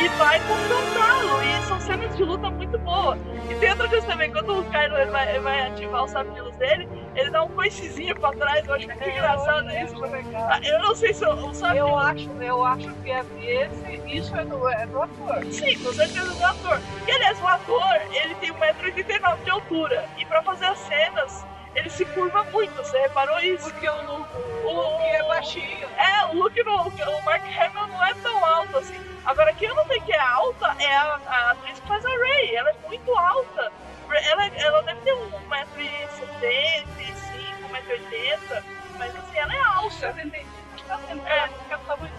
e 0.03 0.09
vai 0.17 0.41
confrontá-lo. 0.41 1.43
E 1.43 1.63
são 1.67 1.81
cenas 1.81 2.17
de 2.17 2.25
luta 2.25 2.49
muito 2.49 2.79
boas. 2.79 3.19
E 3.51 3.55
tem 3.57 3.71
outra 3.71 3.89
coisa 3.89 4.07
também, 4.07 4.33
quando 4.33 4.59
o 4.59 4.65
Kylo 4.65 4.97
ele 4.97 5.11
vai, 5.11 5.29
ele 5.29 5.41
vai 5.41 5.67
ativar 5.67 6.05
o 6.05 6.09
sabre 6.09 6.33
de 6.33 6.41
luz 6.41 6.57
dele, 6.57 6.89
ele 7.15 7.31
dá 7.31 7.43
um 7.43 7.49
coicezinho 7.49 8.19
pra 8.19 8.33
trás. 8.33 8.67
Eu 8.67 8.75
acho 8.75 8.87
muito 8.87 9.09
engraçado 9.09 9.71
isso. 9.71 9.95
Ah, 10.35 10.61
Eu 10.63 10.79
não 10.81 10.95
sei 10.95 11.13
se 11.13 11.25
o, 11.27 11.53
sabre 11.53 11.79
Eu 11.79 11.99
acho, 11.99 12.31
eu 12.41 12.65
acho 12.65 12.91
que 12.95 13.11
é 13.11 13.25
esse, 13.43 14.17
isso 14.17 14.35
é 14.37 14.45
do, 14.45 14.69
é 14.69 14.87
do 14.87 15.03
ator. 15.03 15.45
Sim, 15.51 15.79
com 15.79 15.93
certeza 15.93 16.33
do 16.33 16.45
ator. 16.45 16.81
E 17.07 17.13
aliás, 17.13 17.39
o 17.41 17.47
ator, 17.47 18.01
ele 18.13 18.35
tem 18.37 18.51
1,89m 18.51 19.45
de 19.45 19.51
altura. 19.51 20.09
E 20.17 20.25
pra 20.25 20.43
fazer 20.43 20.67
as 20.67 20.79
cenas, 20.79 21.45
ele 21.75 21.91
se 21.91 22.05
curva 22.07 22.45
muito. 22.45 22.75
Você 22.77 22.99
reparou 23.01 23.39
isso? 23.41 23.71
Porque 23.71 23.89
o 23.89 24.03
Luke, 24.03 24.31
o 24.65 24.73
Luke 24.73 25.05
é 25.05 25.23
baixinho. 25.25 25.89
É, 25.97 26.25
o 26.27 26.35
Luke 26.35 26.63
no, 26.65 26.89
o 26.89 27.25
Mark 27.25 27.45
Hamill 27.47 27.89
não 27.89 28.05
é 28.05 28.15
tão 28.15 28.45
alto 28.45 28.77
assim. 28.79 29.01
Agora, 29.25 29.53
quem 29.55 29.69
eu 29.69 29.75
não 29.75 29.87
sei 29.87 30.01
que 30.01 30.13
é 30.13 30.21
alta 30.21 30.75
é 30.79 30.97
a, 30.97 31.21
a 31.27 31.51
atriz 31.53 31.79
que 31.81 31.89
faz 31.89 32.05
a 32.05 32.09
Ray. 32.09 32.55
Ela 32.57 32.71
é 32.71 32.75
muito 32.87 33.17
alta. 33.19 33.73
Ela, 34.11 34.47
ela 34.57 34.83
deve 34.83 35.01
ter 35.03 35.15
1,75m, 35.15 37.61
1,80m. 37.63 38.65
Mas 38.99 39.15
assim, 39.17 39.39
ela 39.39 39.55
é 39.55 39.61
alta. 39.77 39.91
75, 39.91 40.87
tá 40.87 40.99
sendo 41.07 41.27
É. 41.27 41.49
tá 41.87 41.97
muito 41.97 42.15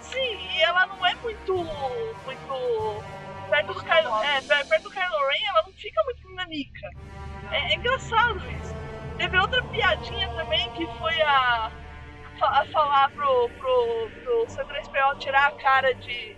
Sim, 0.00 0.18
e 0.20 0.62
ela 0.62 0.86
não 0.86 1.04
é 1.06 1.14
muito. 1.16 1.54
muito. 2.24 3.04
Perto 3.50 3.74
do 3.74 3.84
Kylo, 3.84 4.24
é, 4.24 4.40
per- 4.42 4.66
perto 4.66 4.82
do 4.84 4.90
Kylo 4.90 5.28
Ren, 5.28 5.46
ela 5.48 5.62
não 5.64 5.72
piadinha 10.04 10.28
também 10.34 10.70
que 10.72 10.86
foi 10.98 11.22
a, 11.22 11.72
a 12.42 12.66
falar 12.66 13.10
pro, 13.10 13.48
pro, 13.50 14.10
pro 14.22 14.46
C3PO 14.46 15.18
tirar 15.18 15.46
a 15.48 15.52
cara 15.52 15.94
de, 15.94 16.36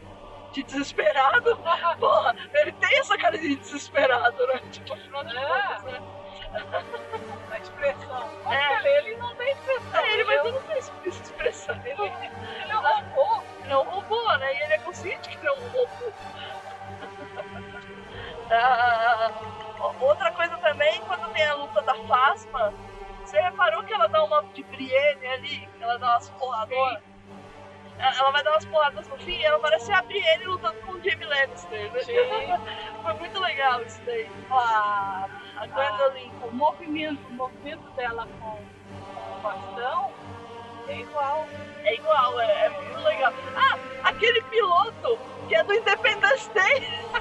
de 0.53 0.63
desesperado. 0.63 1.57
Porra, 1.99 2.35
ele 2.55 2.73
tem 2.73 2.99
essa 2.99 3.17
cara 3.19 3.37
de 3.37 3.57
desesperado, 3.57 4.47
né? 4.49 4.61
Tipo, 4.71 4.95
afinal 4.95 5.25
de 5.25 5.37
É. 5.37 5.41
contas, 5.47 5.83
né? 5.85 6.03
a 7.51 7.59
expressão. 7.59 8.31
Mas 8.45 8.55
É. 8.55 8.69
cara, 8.69 8.89
ele 8.89 9.17
não 9.17 9.37
tem 9.37 9.53
expressão. 9.53 10.01
É, 10.01 10.13
ele, 10.13 10.25
mas 10.25 10.39
ele, 10.39 10.49
eu 10.49 10.53
não 10.53 10.63
tem 10.63 10.77
essa 10.79 10.93
expressão. 11.09 11.77
Ele, 11.85 12.03
ele 12.03 12.73
é 12.73 12.77
um 12.79 12.83
robô. 12.83 13.43
é 13.65 13.77
um 13.77 13.83
robô, 13.83 14.37
né? 14.39 14.55
E 14.55 14.63
ele 14.65 14.75
é 14.75 14.79
consciente 14.79 15.29
que 15.29 15.37
ele 15.37 15.49
é 15.49 15.53
um 15.53 15.69
robô. 15.69 16.13
Ah, 18.49 19.29
outra 20.01 20.31
coisa 20.31 20.57
também, 20.59 21.01
quando 21.01 21.33
tem 21.33 21.45
a 21.49 21.55
luta 21.55 21.83
da 21.83 21.95
Fasma, 22.07 22.73
você 23.37 23.43
reparou 23.43 23.83
que 23.85 23.93
ela 23.93 24.09
dá 24.09 24.25
uma 24.25 24.43
de 24.55 24.63
Brienne 24.65 25.27
ali? 25.27 25.69
Ela 25.81 25.99
dá 25.99 26.13
umas 26.13 26.31
porradoras? 26.31 27.03
Ela 27.99 28.31
vai 28.31 28.43
dar 28.43 28.51
umas 28.53 28.65
porradas 28.67 29.09
no 29.09 29.17
fim 29.19 29.39
e 29.39 29.45
ela 29.45 29.59
parece 29.59 29.93
a 29.93 30.03
Brienne 30.03 30.45
lutando 30.45 30.79
com 30.81 30.93
o 30.93 31.03
Jamie 31.03 31.27
Lannister, 31.27 31.93
né? 31.93 32.61
Foi 33.03 33.13
muito 33.15 33.41
legal 33.41 33.83
isso 33.83 34.01
daí. 34.05 34.29
A, 34.51 35.29
a 35.57 35.67
Gwendolyn. 35.67 36.31
O 36.43 36.51
movimento, 36.53 37.27
o 37.29 37.33
movimento 37.33 37.91
dela 37.91 38.27
com, 38.41 38.51
com 38.51 39.37
o 39.37 39.41
bastão 39.43 40.13
é 40.89 41.01
igual. 41.01 41.47
É 41.85 41.95
igual, 41.95 42.41
é, 42.41 42.67
é 42.67 42.69
muito 42.71 43.01
legal. 43.01 43.33
Ah, 43.55 43.79
aquele 44.05 44.43
piloto 44.43 45.19
que 45.49 45.55
é 45.55 45.63
do 45.63 45.75
Independence 45.75 46.51
Day. 46.51 46.89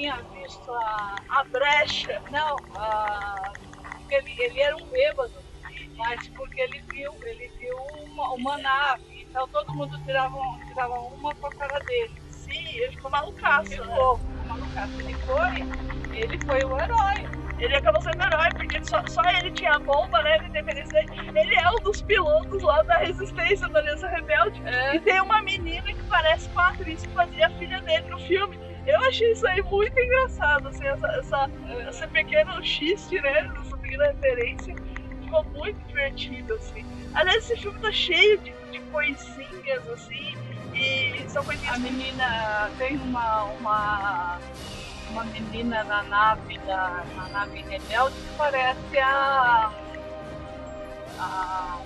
tinha 0.00 0.16
visto 0.32 0.72
a. 0.72 1.16
a 1.28 1.44
brecha. 1.44 2.22
Não, 2.30 2.56
a, 2.74 3.52
porque 3.98 4.14
ele, 4.14 4.42
ele 4.42 4.60
era 4.60 4.76
um 4.76 4.86
bêbado, 4.86 5.32
mas 5.96 6.26
porque 6.28 6.60
ele 6.60 6.82
viu, 6.92 7.12
ele 7.22 7.48
viu 7.58 7.76
uma, 8.06 8.32
uma 8.32 8.58
nave, 8.58 9.26
então 9.28 9.46
todo 9.48 9.74
mundo 9.74 9.98
tirava, 10.04 10.38
tirava 10.66 10.94
uma 10.94 11.34
com 11.34 11.46
a 11.46 11.50
cara 11.50 11.78
dele. 11.80 12.14
Sim, 12.30 12.66
ele 12.66 12.92
ficou 12.92 13.10
malucaço, 13.10 13.70
né? 13.70 13.76
Ficou 13.76 14.20
malucaço. 14.46 15.00
Ele 15.00 15.14
foi, 15.14 16.16
ele 16.16 16.38
foi 16.44 16.64
o 16.64 16.80
herói. 16.80 17.40
Ele 17.60 17.76
acabou 17.76 18.00
sendo 18.00 18.22
herói, 18.22 18.48
porque 18.56 18.82
só, 18.82 19.06
só 19.06 19.20
ele 19.38 19.50
tinha 19.52 19.74
a 19.74 19.78
bomba, 19.78 20.22
né, 20.22 20.38
Day. 20.38 20.62
Ele 21.34 21.54
é 21.54 21.70
um 21.70 21.76
dos 21.82 22.00
pilotos 22.00 22.62
lá 22.62 22.82
da 22.84 22.96
resistência 22.96 23.68
da 23.68 23.80
Aliança 23.80 24.08
Rebelde. 24.08 24.62
É. 24.66 24.96
E 24.96 25.00
tem 25.00 25.20
uma 25.20 25.42
menina 25.42 25.86
que 25.92 26.02
parece 26.04 26.48
com 26.48 26.58
a 26.58 26.68
atriz 26.70 27.04
que 27.04 27.12
fazia 27.12 27.48
a 27.48 27.50
filha 27.50 27.80
dele 27.82 28.08
no 28.08 28.18
filme. 28.20 28.69
Eu 28.86 28.98
achei 29.08 29.30
isso 29.32 29.46
aí 29.46 29.62
muito 29.62 29.98
engraçado, 29.98 30.68
assim, 30.68 30.86
essa, 30.86 31.06
essa, 31.06 31.50
esse 31.88 32.06
pequeno 32.08 32.62
xiste, 32.64 33.20
né? 33.20 33.50
Essa 33.60 33.76
pequena 33.76 34.06
referência. 34.06 34.74
Ficou 35.22 35.44
muito 35.52 35.78
divertido, 35.86 36.54
assim. 36.54 36.84
Aliás, 37.14 37.44
esse 37.44 37.60
filme 37.60 37.78
tá 37.80 37.92
cheio 37.92 38.38
de, 38.40 38.52
de 38.70 38.80
coisinhas, 38.90 39.88
assim. 39.88 40.34
E 40.74 41.28
são 41.28 41.44
coisinhas 41.44 41.74
A 41.74 41.78
menina 41.78 42.70
tem 42.78 42.96
uma, 42.96 43.44
uma, 43.44 44.38
uma 45.10 45.24
menina 45.24 45.84
na 45.84 46.02
nave 46.04 46.58
da 46.58 47.04
na 47.16 47.28
nave 47.28 47.62
rebelde 47.62 48.14
que 48.16 48.36
parece 48.36 48.98
a, 48.98 49.72
a 51.18 51.80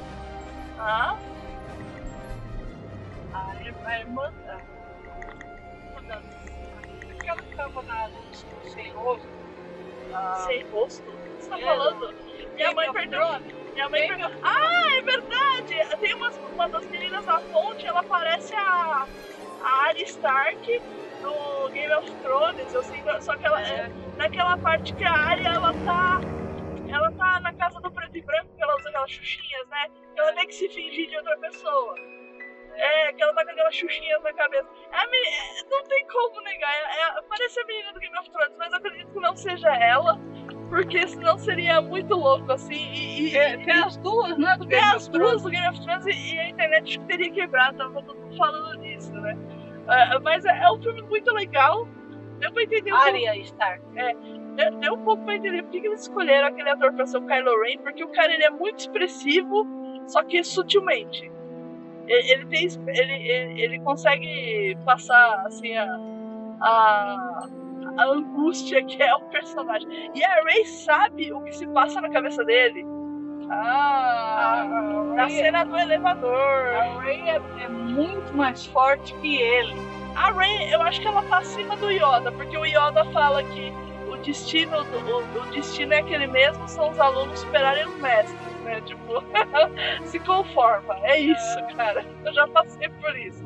a, 3.32 3.62
ir- 3.62 3.74
a 3.84 4.00
irmã 4.00 4.32
da. 4.46 4.60
Tava 7.56 7.82
na 7.82 8.06
luz 8.06 8.46
sem 8.64 8.90
rosto. 8.92 9.28
a- 10.12 10.34
Sem 10.46 10.62
rosto? 10.70 11.10
O 11.10 11.16
que 11.36 11.42
você 11.42 11.50
tá 11.50 11.58
É, 11.58 11.64
falando? 11.64 12.14
Minha 12.54 12.72
mãe 12.72 12.92
perdeu. 12.92 13.20
Minha 13.72 13.88
mãe 13.88 14.08
perdeu. 14.08 14.28
Ah, 14.42 14.84
é 14.96 15.02
verdade! 15.02 15.96
Tem 16.00 16.14
umas, 16.14 16.36
uma 16.38 16.68
das 16.68 16.86
meninas 16.86 17.24
na 17.26 17.40
ponte, 17.40 17.86
ela 17.86 18.02
parece 18.04 18.54
a, 18.54 19.06
a 19.62 19.68
Arya 19.88 20.04
Stark 20.04 20.78
do 21.22 21.68
Game 21.70 21.92
of 21.94 22.10
Thrones, 22.22 22.74
assim, 22.76 23.02
só 23.20 23.36
que 23.36 23.46
ela 23.46 23.60
é. 23.62 23.88
naquela 24.16 24.56
parte 24.58 24.92
que 24.94 25.04
a 25.04 25.12
Arya 25.12 25.48
ela 25.48 25.72
tá. 25.84 26.20
Ela 26.86 27.10
tá 27.12 27.40
na 27.40 27.52
casa 27.54 27.80
do 27.80 27.90
preto 27.90 28.16
e 28.16 28.20
branco, 28.22 28.48
que 28.56 28.62
ela 28.62 28.76
usa 28.76 28.88
aquelas 28.90 29.10
xuxinhas, 29.10 29.66
né? 29.68 29.86
Ela 30.16 30.32
tem 30.34 30.46
que 30.46 30.54
se 30.54 30.68
fingir 30.68 31.08
de 31.08 31.16
outra 31.16 31.36
pessoa. 31.38 31.94
É, 32.76 33.12
que 33.12 33.22
ela 33.22 33.32
com 33.34 33.40
aquelas 33.40 33.74
xuxinhas 33.76 34.22
na 34.22 34.32
cabeça. 34.32 34.68
É 34.92 34.96
é, 35.04 35.62
não 35.70 35.82
tem 35.84 36.06
como 36.06 36.40
negar. 36.42 36.70
É, 36.70 37.18
é- 37.18 37.22
parece 37.28 37.60
a 37.60 37.64
menina 37.66 37.92
do 37.92 38.00
Game 38.00 38.18
of 38.18 38.30
Thrones, 38.30 38.54
mas 38.58 38.72
eu 38.72 38.78
acredito 38.78 39.12
que 39.12 39.20
não 39.20 39.36
seja 39.36 39.68
ela. 39.76 40.18
Porque 40.68 41.06
senão 41.06 41.38
seria 41.38 41.80
muito 41.80 42.14
louco 42.14 42.50
assim. 42.52 42.74
E, 42.74 43.32
e- 43.32 43.36
É, 43.36 43.56
tem 43.58 43.74
as 43.82 43.96
duas, 43.98 44.36
né? 44.38 44.56
Do 44.58 44.66
tem 44.66 44.80
Game 44.80 44.94
as 44.96 45.02
of 45.06 45.10
Thrones. 45.12 45.30
duas 45.30 45.42
do 45.42 45.50
Game 45.50 45.68
of 45.68 45.80
Thrones 45.84 46.06
e, 46.06 46.34
e 46.34 46.38
a 46.40 46.48
internet 46.48 47.00
teria 47.06 47.30
quebrado, 47.30 47.78
tava 47.78 48.02
todo 48.02 48.18
mundo 48.18 48.36
falando 48.36 48.80
disso, 48.82 49.12
né? 49.12 49.36
É, 49.88 50.18
mas 50.20 50.44
é, 50.44 50.62
é 50.64 50.70
um 50.72 50.82
filme 50.82 51.02
muito 51.02 51.32
legal. 51.32 51.86
Deu 52.38 52.52
pra 52.52 52.62
entender 52.64 52.92
um 52.92 52.96
pouco 52.96 53.08
Arya 53.10 53.36
Stark. 53.36 53.82
deu, 54.56 54.70
deu 54.78 54.94
um 54.94 55.04
pouco 55.04 55.24
pra 55.24 55.34
entender 55.36 55.62
por 55.62 55.70
que 55.70 55.80
que 55.80 55.86
eles 55.86 56.00
escolheram 56.02 56.48
aquele 56.48 56.68
ator 56.70 56.92
pra 56.92 57.06
ser 57.06 57.18
o 57.18 57.26
Kylo 57.26 57.62
Ren, 57.62 57.78
porque 57.78 58.02
o 58.02 58.08
cara 58.08 58.32
ele 58.34 58.44
é 58.44 58.50
muito 58.50 58.78
expressivo, 58.80 59.64
só 60.06 60.22
que 60.24 60.42
sutilmente. 60.42 61.30
Ele, 62.06 62.46
tem, 62.46 62.68
ele, 62.88 63.12
ele, 63.12 63.62
ele 63.62 63.80
consegue 63.80 64.76
passar 64.84 65.42
assim 65.46 65.74
a, 65.74 65.98
a, 66.60 67.48
a 67.96 68.04
angústia 68.06 68.84
que 68.84 69.02
é 69.02 69.14
o 69.14 69.20
personagem. 69.30 69.88
E 70.14 70.24
a 70.24 70.42
Rey 70.44 70.64
sabe 70.66 71.32
o 71.32 71.40
que 71.42 71.52
se 71.52 71.66
passa 71.68 72.00
na 72.00 72.10
cabeça 72.10 72.44
dele. 72.44 72.84
Ah, 73.50 74.66
na 75.14 75.28
cena 75.28 75.64
do 75.64 75.76
elevador. 75.76 76.66
A 76.74 77.00
Rey 77.00 77.20
é, 77.28 77.40
é 77.64 77.68
muito 77.68 78.34
mais 78.34 78.66
forte 78.66 79.14
que 79.16 79.36
ele. 79.36 79.74
A 80.16 80.30
Rey, 80.30 80.72
eu 80.72 80.80
acho 80.82 81.00
que 81.00 81.06
ela 81.06 81.22
tá 81.22 81.38
acima 81.38 81.76
do 81.76 81.90
Yoda, 81.90 82.30
porque 82.32 82.56
o 82.56 82.64
Yoda 82.64 83.04
fala 83.12 83.42
que 83.42 83.72
o 84.08 84.16
destino, 84.18 84.78
o, 84.78 85.38
o 85.40 85.46
destino 85.50 85.92
é 85.92 85.98
aquele 85.98 86.26
mesmo, 86.26 86.66
são 86.68 86.90
os 86.90 87.00
alunos 87.00 87.40
superarem 87.40 87.86
os 87.86 87.96
mestres, 88.00 88.53
né? 88.64 88.80
Tipo, 88.82 89.22
se 90.04 90.18
conforma. 90.20 90.96
É 91.02 91.18
isso, 91.20 91.58
cara. 91.76 92.04
Eu 92.24 92.32
já 92.34 92.46
passei 92.48 92.88
por 92.88 93.16
isso. 93.16 93.44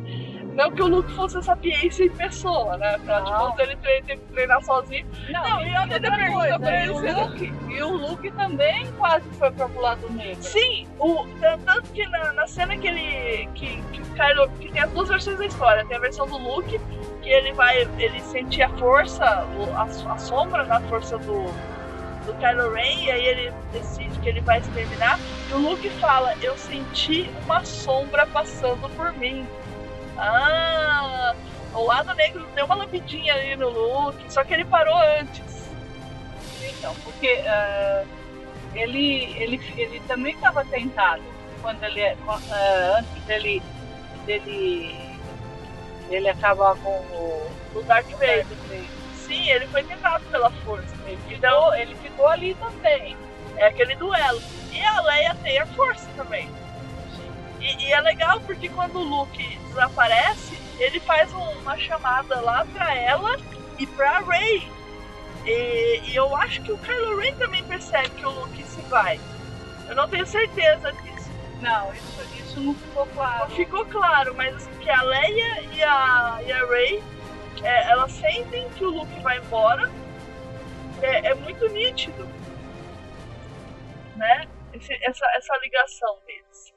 Não 0.54 0.72
que 0.72 0.82
o 0.82 0.88
Luke 0.88 1.12
fosse 1.12 1.40
sapiência 1.42 2.04
em 2.04 2.10
pessoa, 2.10 2.76
né? 2.78 2.98
De 2.98 3.06
Não. 3.06 3.24
contas, 3.24 3.60
ele 3.68 3.76
tre- 3.76 4.02
teve 4.02 4.20
que 4.22 4.32
treinar 4.32 4.60
sozinho. 4.64 5.06
Não, 5.30 5.62
e 5.64 5.68
outra 5.78 5.94
outra 5.94 6.16
pergunta 6.16 6.58
pra 6.58 6.70
e 6.78 6.82
ele, 6.82 6.90
o 6.90 6.94
você- 6.94 7.12
Luke, 7.12 7.52
e 7.68 7.82
o 7.82 7.92
Luke 7.96 8.30
também 8.32 8.92
quase 8.98 9.28
foi 9.38 9.50
pro 9.52 9.80
lado 9.80 10.10
negro. 10.10 10.42
Sim, 10.42 10.88
o, 10.98 11.26
tan- 11.40 11.58
tanto 11.60 11.92
que 11.92 12.04
na, 12.08 12.32
na 12.32 12.46
cena 12.48 12.76
que 12.76 12.88
ele. 12.88 13.46
Que, 13.54 13.80
que 13.92 14.00
o 14.00 14.04
Kylo. 14.14 14.48
Que 14.58 14.72
tem 14.72 14.82
as 14.82 14.90
duas 14.90 15.08
versões 15.08 15.38
da 15.38 15.46
história. 15.46 15.84
Tem 15.86 15.96
a 15.96 16.00
versão 16.00 16.26
do 16.26 16.38
Luke, 16.38 16.80
que 17.22 17.28
ele 17.28 17.52
vai. 17.52 17.86
Ele 17.96 18.18
sentir 18.22 18.62
a 18.62 18.68
força, 18.70 19.24
a, 19.76 19.82
a 20.12 20.18
sombra 20.18 20.64
da 20.64 20.80
força 20.80 21.18
do, 21.18 21.44
do 22.28 22.34
Kylo 22.34 22.72
Ren, 22.74 23.04
e 23.04 23.10
aí 23.10 23.26
ele 23.26 23.52
decide 23.72 24.18
que 24.20 24.28
ele 24.28 24.40
vai 24.42 24.58
exterminar. 24.58 25.18
E 25.48 25.52
o 25.54 25.58
Luke 25.58 25.88
fala, 25.98 26.34
eu 26.42 26.56
senti 26.58 27.30
uma 27.44 27.64
sombra 27.64 28.26
passando 28.26 28.88
por 28.94 29.12
mim. 29.14 29.46
Ah! 30.18 31.34
O 31.74 31.84
lado 31.84 32.14
negro 32.14 32.46
deu 32.54 32.66
uma 32.66 32.74
lambidinha 32.74 33.34
ali 33.34 33.56
no 33.56 33.68
Luke, 33.68 34.32
só 34.32 34.44
que 34.44 34.52
ele 34.52 34.64
parou 34.64 34.96
antes. 35.20 35.70
Então, 36.62 36.94
porque 37.02 37.42
ah, 37.46 38.04
ele, 38.74 39.34
ele, 39.38 39.60
ele 39.76 40.00
também 40.00 40.34
estava 40.34 40.64
tentado 40.64 41.22
quando 41.62 41.82
ele 41.84 42.04
ah, 42.04 42.98
antes 42.98 43.24
dele, 43.24 43.62
dele, 44.26 44.94
dele 46.08 46.28
acabar 46.28 46.76
com 46.76 46.90
o, 46.90 47.50
o. 47.74 47.82
Darth 47.82 48.10
Vader. 48.12 48.46
Sim, 49.14 49.50
ele 49.50 49.66
foi 49.66 49.82
tentado 49.84 50.24
pela 50.30 50.50
força. 50.50 50.94
Ele 51.06 51.18
Então, 51.28 51.50
ficou, 51.52 51.74
ele 51.74 51.94
ficou 51.96 52.07
ali 52.26 52.54
também. 52.54 53.16
É 53.56 53.66
aquele 53.66 53.94
duelo. 53.96 54.40
E 54.72 54.80
a 54.84 55.00
Leia 55.02 55.34
tem 55.42 55.58
a 55.58 55.66
força 55.66 56.06
também. 56.16 56.48
E, 57.60 57.84
e 57.86 57.92
é 57.92 58.00
legal 58.00 58.40
porque 58.40 58.68
quando 58.68 58.96
o 58.98 59.02
Luke 59.02 59.58
desaparece, 59.68 60.56
ele 60.78 61.00
faz 61.00 61.32
um- 61.32 61.58
uma 61.60 61.76
chamada 61.76 62.40
lá 62.40 62.64
pra 62.72 62.94
ela 62.94 63.36
e 63.78 63.86
pra 63.86 64.20
Rey. 64.20 64.68
E, 65.44 66.00
e 66.10 66.16
eu 66.16 66.34
acho 66.36 66.60
que 66.62 66.72
o 66.72 66.78
Kylo 66.78 67.16
Ren 67.18 67.34
também 67.34 67.64
percebe 67.64 68.10
que 68.10 68.24
o 68.26 68.30
Luke 68.30 68.62
se 68.64 68.80
vai. 68.82 69.18
Eu 69.88 69.96
não 69.96 70.08
tenho 70.08 70.26
certeza 70.26 70.92
disso. 70.92 71.30
Não, 71.60 71.92
isso, 71.92 72.22
isso 72.38 72.60
não 72.60 72.74
ficou 72.74 73.06
Não 73.06 73.12
claro. 73.14 73.50
ficou 73.50 73.84
claro, 73.86 74.34
mas 74.36 74.54
assim, 74.54 74.70
que 74.80 74.90
a 74.90 75.02
Leia 75.02 75.60
e 75.72 75.82
a, 75.82 76.38
e 76.46 76.52
a 76.52 76.66
Rey, 76.66 77.02
é, 77.64 77.90
elas 77.90 78.12
sentem 78.12 78.68
que 78.76 78.84
o 78.84 78.90
Luke 78.90 79.20
vai 79.20 79.38
embora. 79.38 79.90
É, 81.02 81.28
é 81.28 81.34
muito 81.34 81.66
nítido. 81.68 82.26
Né? 84.16 84.48
Esse- 84.74 84.98
essa, 85.04 85.26
essa 85.36 85.56
ligação 85.58 86.18
deles. 86.26 86.74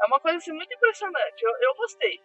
É 0.00 0.06
uma 0.06 0.20
coisa 0.20 0.38
assim, 0.38 0.52
muito 0.52 0.72
impressionante. 0.74 1.42
Eu, 1.42 1.50
eu 1.60 1.74
gostei. 1.76 2.20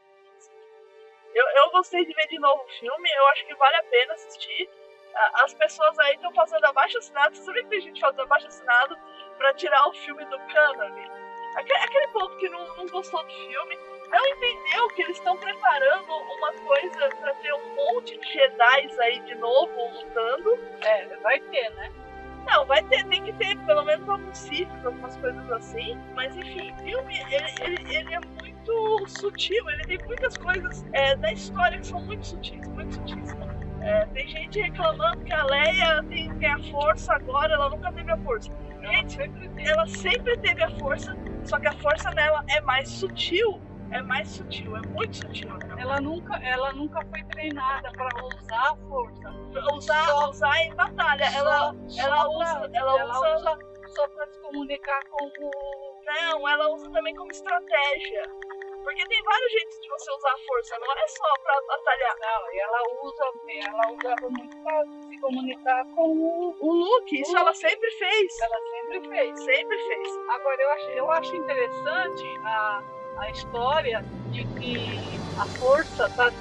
Eu, 1.34 1.46
eu 1.48 1.72
gostei 1.72 2.06
de 2.06 2.14
ver 2.14 2.28
de 2.28 2.40
novo 2.40 2.64
o 2.64 2.70
filme. 2.80 3.10
Eu 3.16 3.28
acho 3.28 3.46
que 3.46 3.56
vale 3.56 3.76
a 3.78 3.84
pena 3.84 4.14
assistir. 4.14 4.70
As 5.36 5.54
pessoas 5.54 5.98
aí 6.00 6.16
estão 6.16 6.34
fazendo 6.34 6.66
abaixo 6.66 6.98
assinado. 6.98 7.36
Você 7.36 7.44
sabe 7.44 7.64
que 7.64 7.70
tem 7.70 7.82
gente 7.82 8.00
fazendo 8.00 8.22
abaixo 8.24 8.48
assinado 8.48 8.98
pra 9.38 9.54
tirar 9.54 9.88
o 9.88 9.94
filme 9.94 10.26
do 10.26 10.40
cânone? 10.48 11.12
Aquele, 11.56 11.80
aquele 11.80 12.08
povo 12.10 12.38
que 12.38 12.50
não, 12.50 12.76
não 12.78 12.88
gostou 12.88 13.24
do 13.24 13.30
filme 13.34 13.78
não 14.12 14.28
entendeu 14.28 14.88
que 14.90 15.02
eles 15.04 15.18
estão 15.18 15.38
preparando 15.38 16.14
uma 16.14 16.54
coisa 16.54 17.10
pra 17.20 17.34
ter 17.36 17.54
um 17.54 17.76
monte 17.76 18.20
de 18.20 18.34
Jedi 18.34 18.90
aí 19.00 19.20
de 19.22 19.36
novo 19.36 19.72
lutando. 19.94 20.60
É, 20.82 21.18
vai 21.18 21.40
ter, 21.40 21.70
né? 21.72 21.92
Não, 22.46 22.66
vai 22.66 22.84
ter, 22.84 23.06
tem 23.06 23.24
que 23.24 23.34
ter 23.34 23.58
pelo 23.66 23.84
menos 23.84 24.08
alguns 24.10 24.38
cifras, 24.38 24.86
algumas 24.86 25.16
coisas 25.18 25.52
assim. 25.52 25.98
Mas 26.16 26.36
enfim, 26.36 26.72
o 26.72 26.78
filme 26.84 27.20
ele, 27.32 27.46
ele, 27.62 27.96
ele 27.96 28.16
é 28.16 28.20
muito 28.20 29.08
sutil, 29.08 29.70
ele 29.70 29.84
tem 29.84 30.00
muitas 30.06 30.36
coisas 30.38 30.86
é, 30.92 31.16
da 31.16 31.32
história 31.32 31.80
que 31.80 31.88
são 31.88 32.02
muito 32.02 32.26
sutis, 32.26 32.68
muito 32.70 32.96
sutis. 32.96 33.36
É, 33.82 34.06
tem 34.08 34.28
gente 34.28 34.62
reclamando 34.62 35.24
que 35.24 35.34
a 35.34 35.44
Leia 35.44 36.04
tem, 36.04 36.34
tem 36.38 36.50
a 36.50 36.60
força 36.72 37.14
agora, 37.14 37.54
ela 37.54 37.70
nunca 37.70 37.92
teve 37.92 38.12
a 38.12 38.18
força. 38.18 38.52
Gente, 38.82 39.18
ela 39.66 39.88
sempre 39.88 40.38
teve 40.38 40.64
a 40.64 40.70
força, 40.72 41.16
só 41.46 41.60
que 41.60 41.68
a 41.68 41.74
força 41.74 42.12
nela 42.12 42.44
é 42.50 42.62
mais 42.62 42.90
sutil. 42.90 43.62
É 43.92 44.02
mais 44.02 44.28
sutil, 44.30 44.76
é 44.78 44.82
muito 44.88 45.18
sutil. 45.18 45.50
Ela 45.78 46.00
nunca, 46.00 46.36
ela 46.44 46.72
nunca 46.74 47.04
foi 47.06 47.24
treinada 47.26 47.92
para 47.92 48.26
usar 48.26 48.72
a 48.72 48.76
força. 48.88 49.30
Usar, 49.76 50.06
Só- 50.06 50.30
usar 50.30 50.58
em 50.64 50.74
batalha. 50.76 51.26
Ela, 51.36 51.74
Só- 51.88 52.02
ela 52.02 52.22
só 52.22 52.30
usa- 52.30 52.70
pra- 52.70 52.80
ela 52.80 52.94
usa- 53.10 53.36
usa 53.36 53.60
só 53.88 54.08
para 54.08 54.28
se 54.28 54.40
comunicar 54.42 55.02
com 55.10 55.26
o. 55.26 56.02
Não, 56.06 56.48
ela 56.50 56.70
usa 56.74 56.90
também 56.92 57.14
como 57.16 57.32
estratégia. 57.32 58.30
Porque 58.84 59.06
tem 59.08 59.22
vários 59.24 59.52
jeitos 59.52 59.80
de 59.80 59.90
você 59.90 60.12
usar 60.12 60.32
a 60.34 60.38
força, 60.40 60.80
não 60.80 60.92
é 60.92 61.08
só 61.08 61.38
pra 61.44 61.54
batalhar. 61.68 62.16
Não, 62.20 62.54
e 62.54 62.60
ela 62.60 62.80
usa, 63.04 63.24
ela 63.68 63.92
usava 63.92 64.30
muito 64.32 64.64
para 64.64 64.84
se 64.86 65.20
comunicar 65.22 65.86
com 65.96 66.10
o. 66.10 66.56
O 66.60 66.74
Luke, 66.74 67.22
isso 67.22 67.38
ela 67.38 67.54
sempre 67.54 67.92
fez. 67.92 68.40
Ela 68.42 68.58
sempre 68.72 69.08
fez. 69.10 69.44
Sempre 69.44 69.78
fez. 69.78 70.10
Agora, 70.30 70.62
eu 70.62 70.70
acho, 70.72 70.90
eu 70.92 71.12
acho 71.12 71.36
interessante 71.36 72.40
a, 72.44 72.84
a 73.18 73.30
história 73.30 74.04
de 74.32 74.44
que 74.46 75.20
a 75.38 75.46
força 75.46 76.10
tá, 76.10 76.32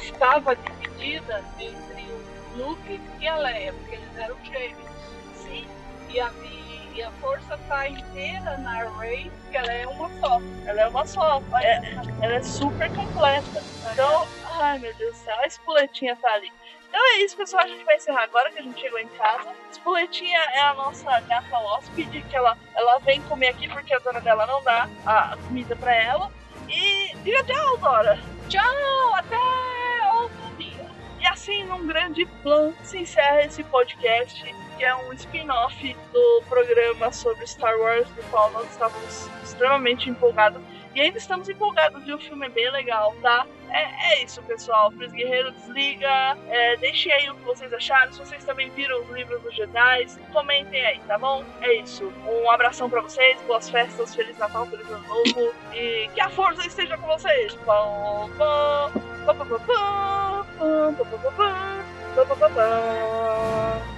estava 0.00 0.56
dividida 0.56 1.44
entre 1.58 2.02
o 2.12 2.58
Luke 2.58 3.00
e 3.20 3.28
a 3.28 3.36
Leia, 3.36 3.72
porque 3.72 3.96
eles 3.96 4.16
eram 4.16 4.36
gêmeos. 4.44 4.90
Sim. 5.34 5.66
E 6.08 6.20
a, 6.20 6.30
e, 6.94 7.02
a 7.02 7.10
força 7.12 7.54
está 7.54 7.88
inteira 7.88 8.56
na 8.58 8.84
Rey, 8.98 9.30
que 9.50 9.56
ela 9.56 9.72
é 9.72 9.86
uma 9.86 10.08
só. 10.20 10.40
Ela 10.64 10.80
é 10.80 10.88
uma 10.88 11.06
só. 11.06 11.42
É- 11.60 11.94
ela 12.22 12.34
é 12.34 12.42
super 12.42 12.90
completa. 12.94 13.62
Então, 13.92 14.26
ai 14.60 14.78
meu 14.78 14.94
Deus 14.94 15.16
do 15.16 15.24
céu, 15.24 15.38
a 15.38 15.46
espoletinha 15.46 16.16
tá 16.16 16.32
ali. 16.32 16.50
Então 16.88 17.00
é 17.14 17.18
isso, 17.24 17.36
pessoal. 17.36 17.64
A 17.64 17.68
gente 17.68 17.84
vai 17.84 17.96
encerrar 17.96 18.22
agora 18.22 18.50
que 18.50 18.58
a 18.58 18.62
gente 18.62 18.80
chegou 18.80 18.98
em 18.98 19.08
casa. 19.08 19.52
Espoletinha 19.70 20.38
é 20.38 20.60
a 20.60 20.74
nossa 20.74 21.20
gata 21.20 21.58
hóspede, 21.58 22.22
que 22.22 22.36
ela, 22.36 22.56
ela 22.74 22.98
vem 23.00 23.20
comer 23.22 23.48
aqui 23.48 23.68
porque 23.68 23.92
a 23.92 23.98
dona 23.98 24.20
dela 24.20 24.46
não 24.46 24.62
dá 24.62 24.88
a 25.04 25.36
comida 25.46 25.76
pra 25.76 25.94
ela. 25.94 26.32
E 26.68 27.14
diga 27.16 27.44
tchau, 27.44 27.76
Dora. 27.76 28.18
Tchau, 28.48 29.14
até 29.14 29.36
outro 30.14 30.56
dia. 30.56 30.86
E 31.20 31.26
assim, 31.26 31.64
num 31.64 31.86
grande 31.86 32.24
plano, 32.42 32.74
se 32.82 32.98
encerra 32.98 33.42
esse 33.42 33.62
podcast, 33.64 34.54
que 34.76 34.84
é 34.84 34.94
um 34.94 35.12
spin-off 35.12 35.96
do 36.12 36.42
programa 36.48 37.12
sobre 37.12 37.46
Star 37.46 37.76
Wars, 37.78 38.08
do 38.10 38.22
qual 38.30 38.50
nós 38.52 38.70
estávamos 38.70 39.28
extremamente 39.42 40.08
empolgados 40.08 40.62
E 40.96 41.00
ainda 41.02 41.18
estamos 41.18 41.46
empolgados, 41.46 42.02
viu? 42.04 42.16
O 42.16 42.18
filme 42.18 42.46
é 42.46 42.48
bem 42.48 42.70
legal, 42.70 43.14
tá? 43.20 43.46
É, 43.68 44.14
é 44.14 44.24
isso, 44.24 44.42
pessoal. 44.44 44.90
Pris 44.90 45.12
Guerreiro 45.12 45.52
desliga. 45.52 46.38
É, 46.48 46.78
deixem 46.78 47.12
aí 47.12 47.28
o 47.28 47.34
que 47.34 47.42
vocês 47.42 47.70
acharam. 47.70 48.10
Se 48.14 48.18
vocês 48.18 48.42
também 48.44 48.70
viram 48.70 49.02
os 49.02 49.10
livros 49.10 49.42
dos 49.42 49.54
Jedi, 49.54 50.06
comentem 50.32 50.86
aí, 50.86 50.98
tá 51.00 51.18
bom? 51.18 51.44
É 51.60 51.74
isso. 51.74 52.10
Um 52.26 52.50
abração 52.50 52.88
para 52.88 53.02
vocês, 53.02 53.38
boas 53.42 53.68
festas, 53.68 54.14
Feliz 54.14 54.38
Natal, 54.38 54.64
Feliz 54.68 54.90
Ano 54.90 55.06
Novo. 55.06 55.52
E 55.74 56.08
que 56.14 56.20
a 56.20 56.30
força 56.30 56.66
esteja 56.66 56.96
com 56.96 57.06
vocês. 57.08 57.52
Pão, 57.56 58.30
pão, 58.38 58.90
pão, 59.26 59.36
pão, 59.36 59.46
pão, 59.46 59.60
pão, 59.60 60.94
pão, 60.94 61.06
pão, 61.06 61.20
pão, 61.20 62.26
pão, 62.26 62.38
pão, 62.38 62.54
pão. 62.54 63.95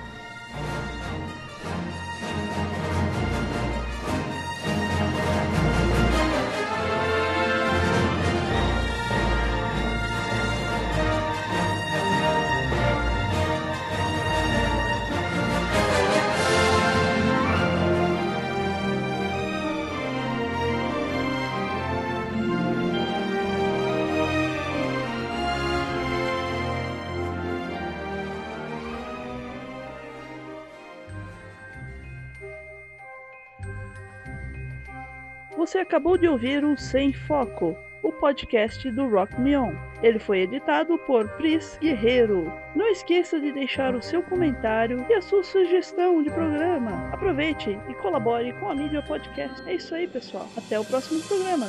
Você 35.68 35.81
acabou 35.81 36.16
de 36.16 36.26
ouvir 36.26 36.64
o 36.64 36.78
Sem 36.78 37.12
Foco, 37.12 37.76
o 38.02 38.11
podcast 38.11 38.90
do 38.90 39.07
Rock 39.07 39.38
Me 39.38 39.54
On. 39.54 39.74
Ele 40.02 40.18
foi 40.18 40.38
editado 40.38 40.96
por 41.00 41.28
Pris 41.37 41.76
Guerreiro. 41.78 42.50
Não 42.74 42.88
esqueça 42.88 43.38
de 43.38 43.52
deixar 43.52 43.94
o 43.94 44.00
seu 44.00 44.22
comentário 44.22 45.04
e 45.11 45.12
a 45.12 45.20
sua 45.20 45.44
sugestão 45.44 46.22
de 46.22 46.31
programa. 46.31 47.11
Aproveite 47.12 47.78
e 47.87 47.94
colabore 47.96 48.54
com 48.54 48.70
a 48.70 48.74
mídia 48.74 49.02
podcast. 49.02 49.61
É 49.68 49.74
isso 49.74 49.94
aí, 49.94 50.09
pessoal. 50.09 50.48
Até 50.57 50.81
o 50.81 50.85
próximo 50.87 51.20
programa. 51.24 51.66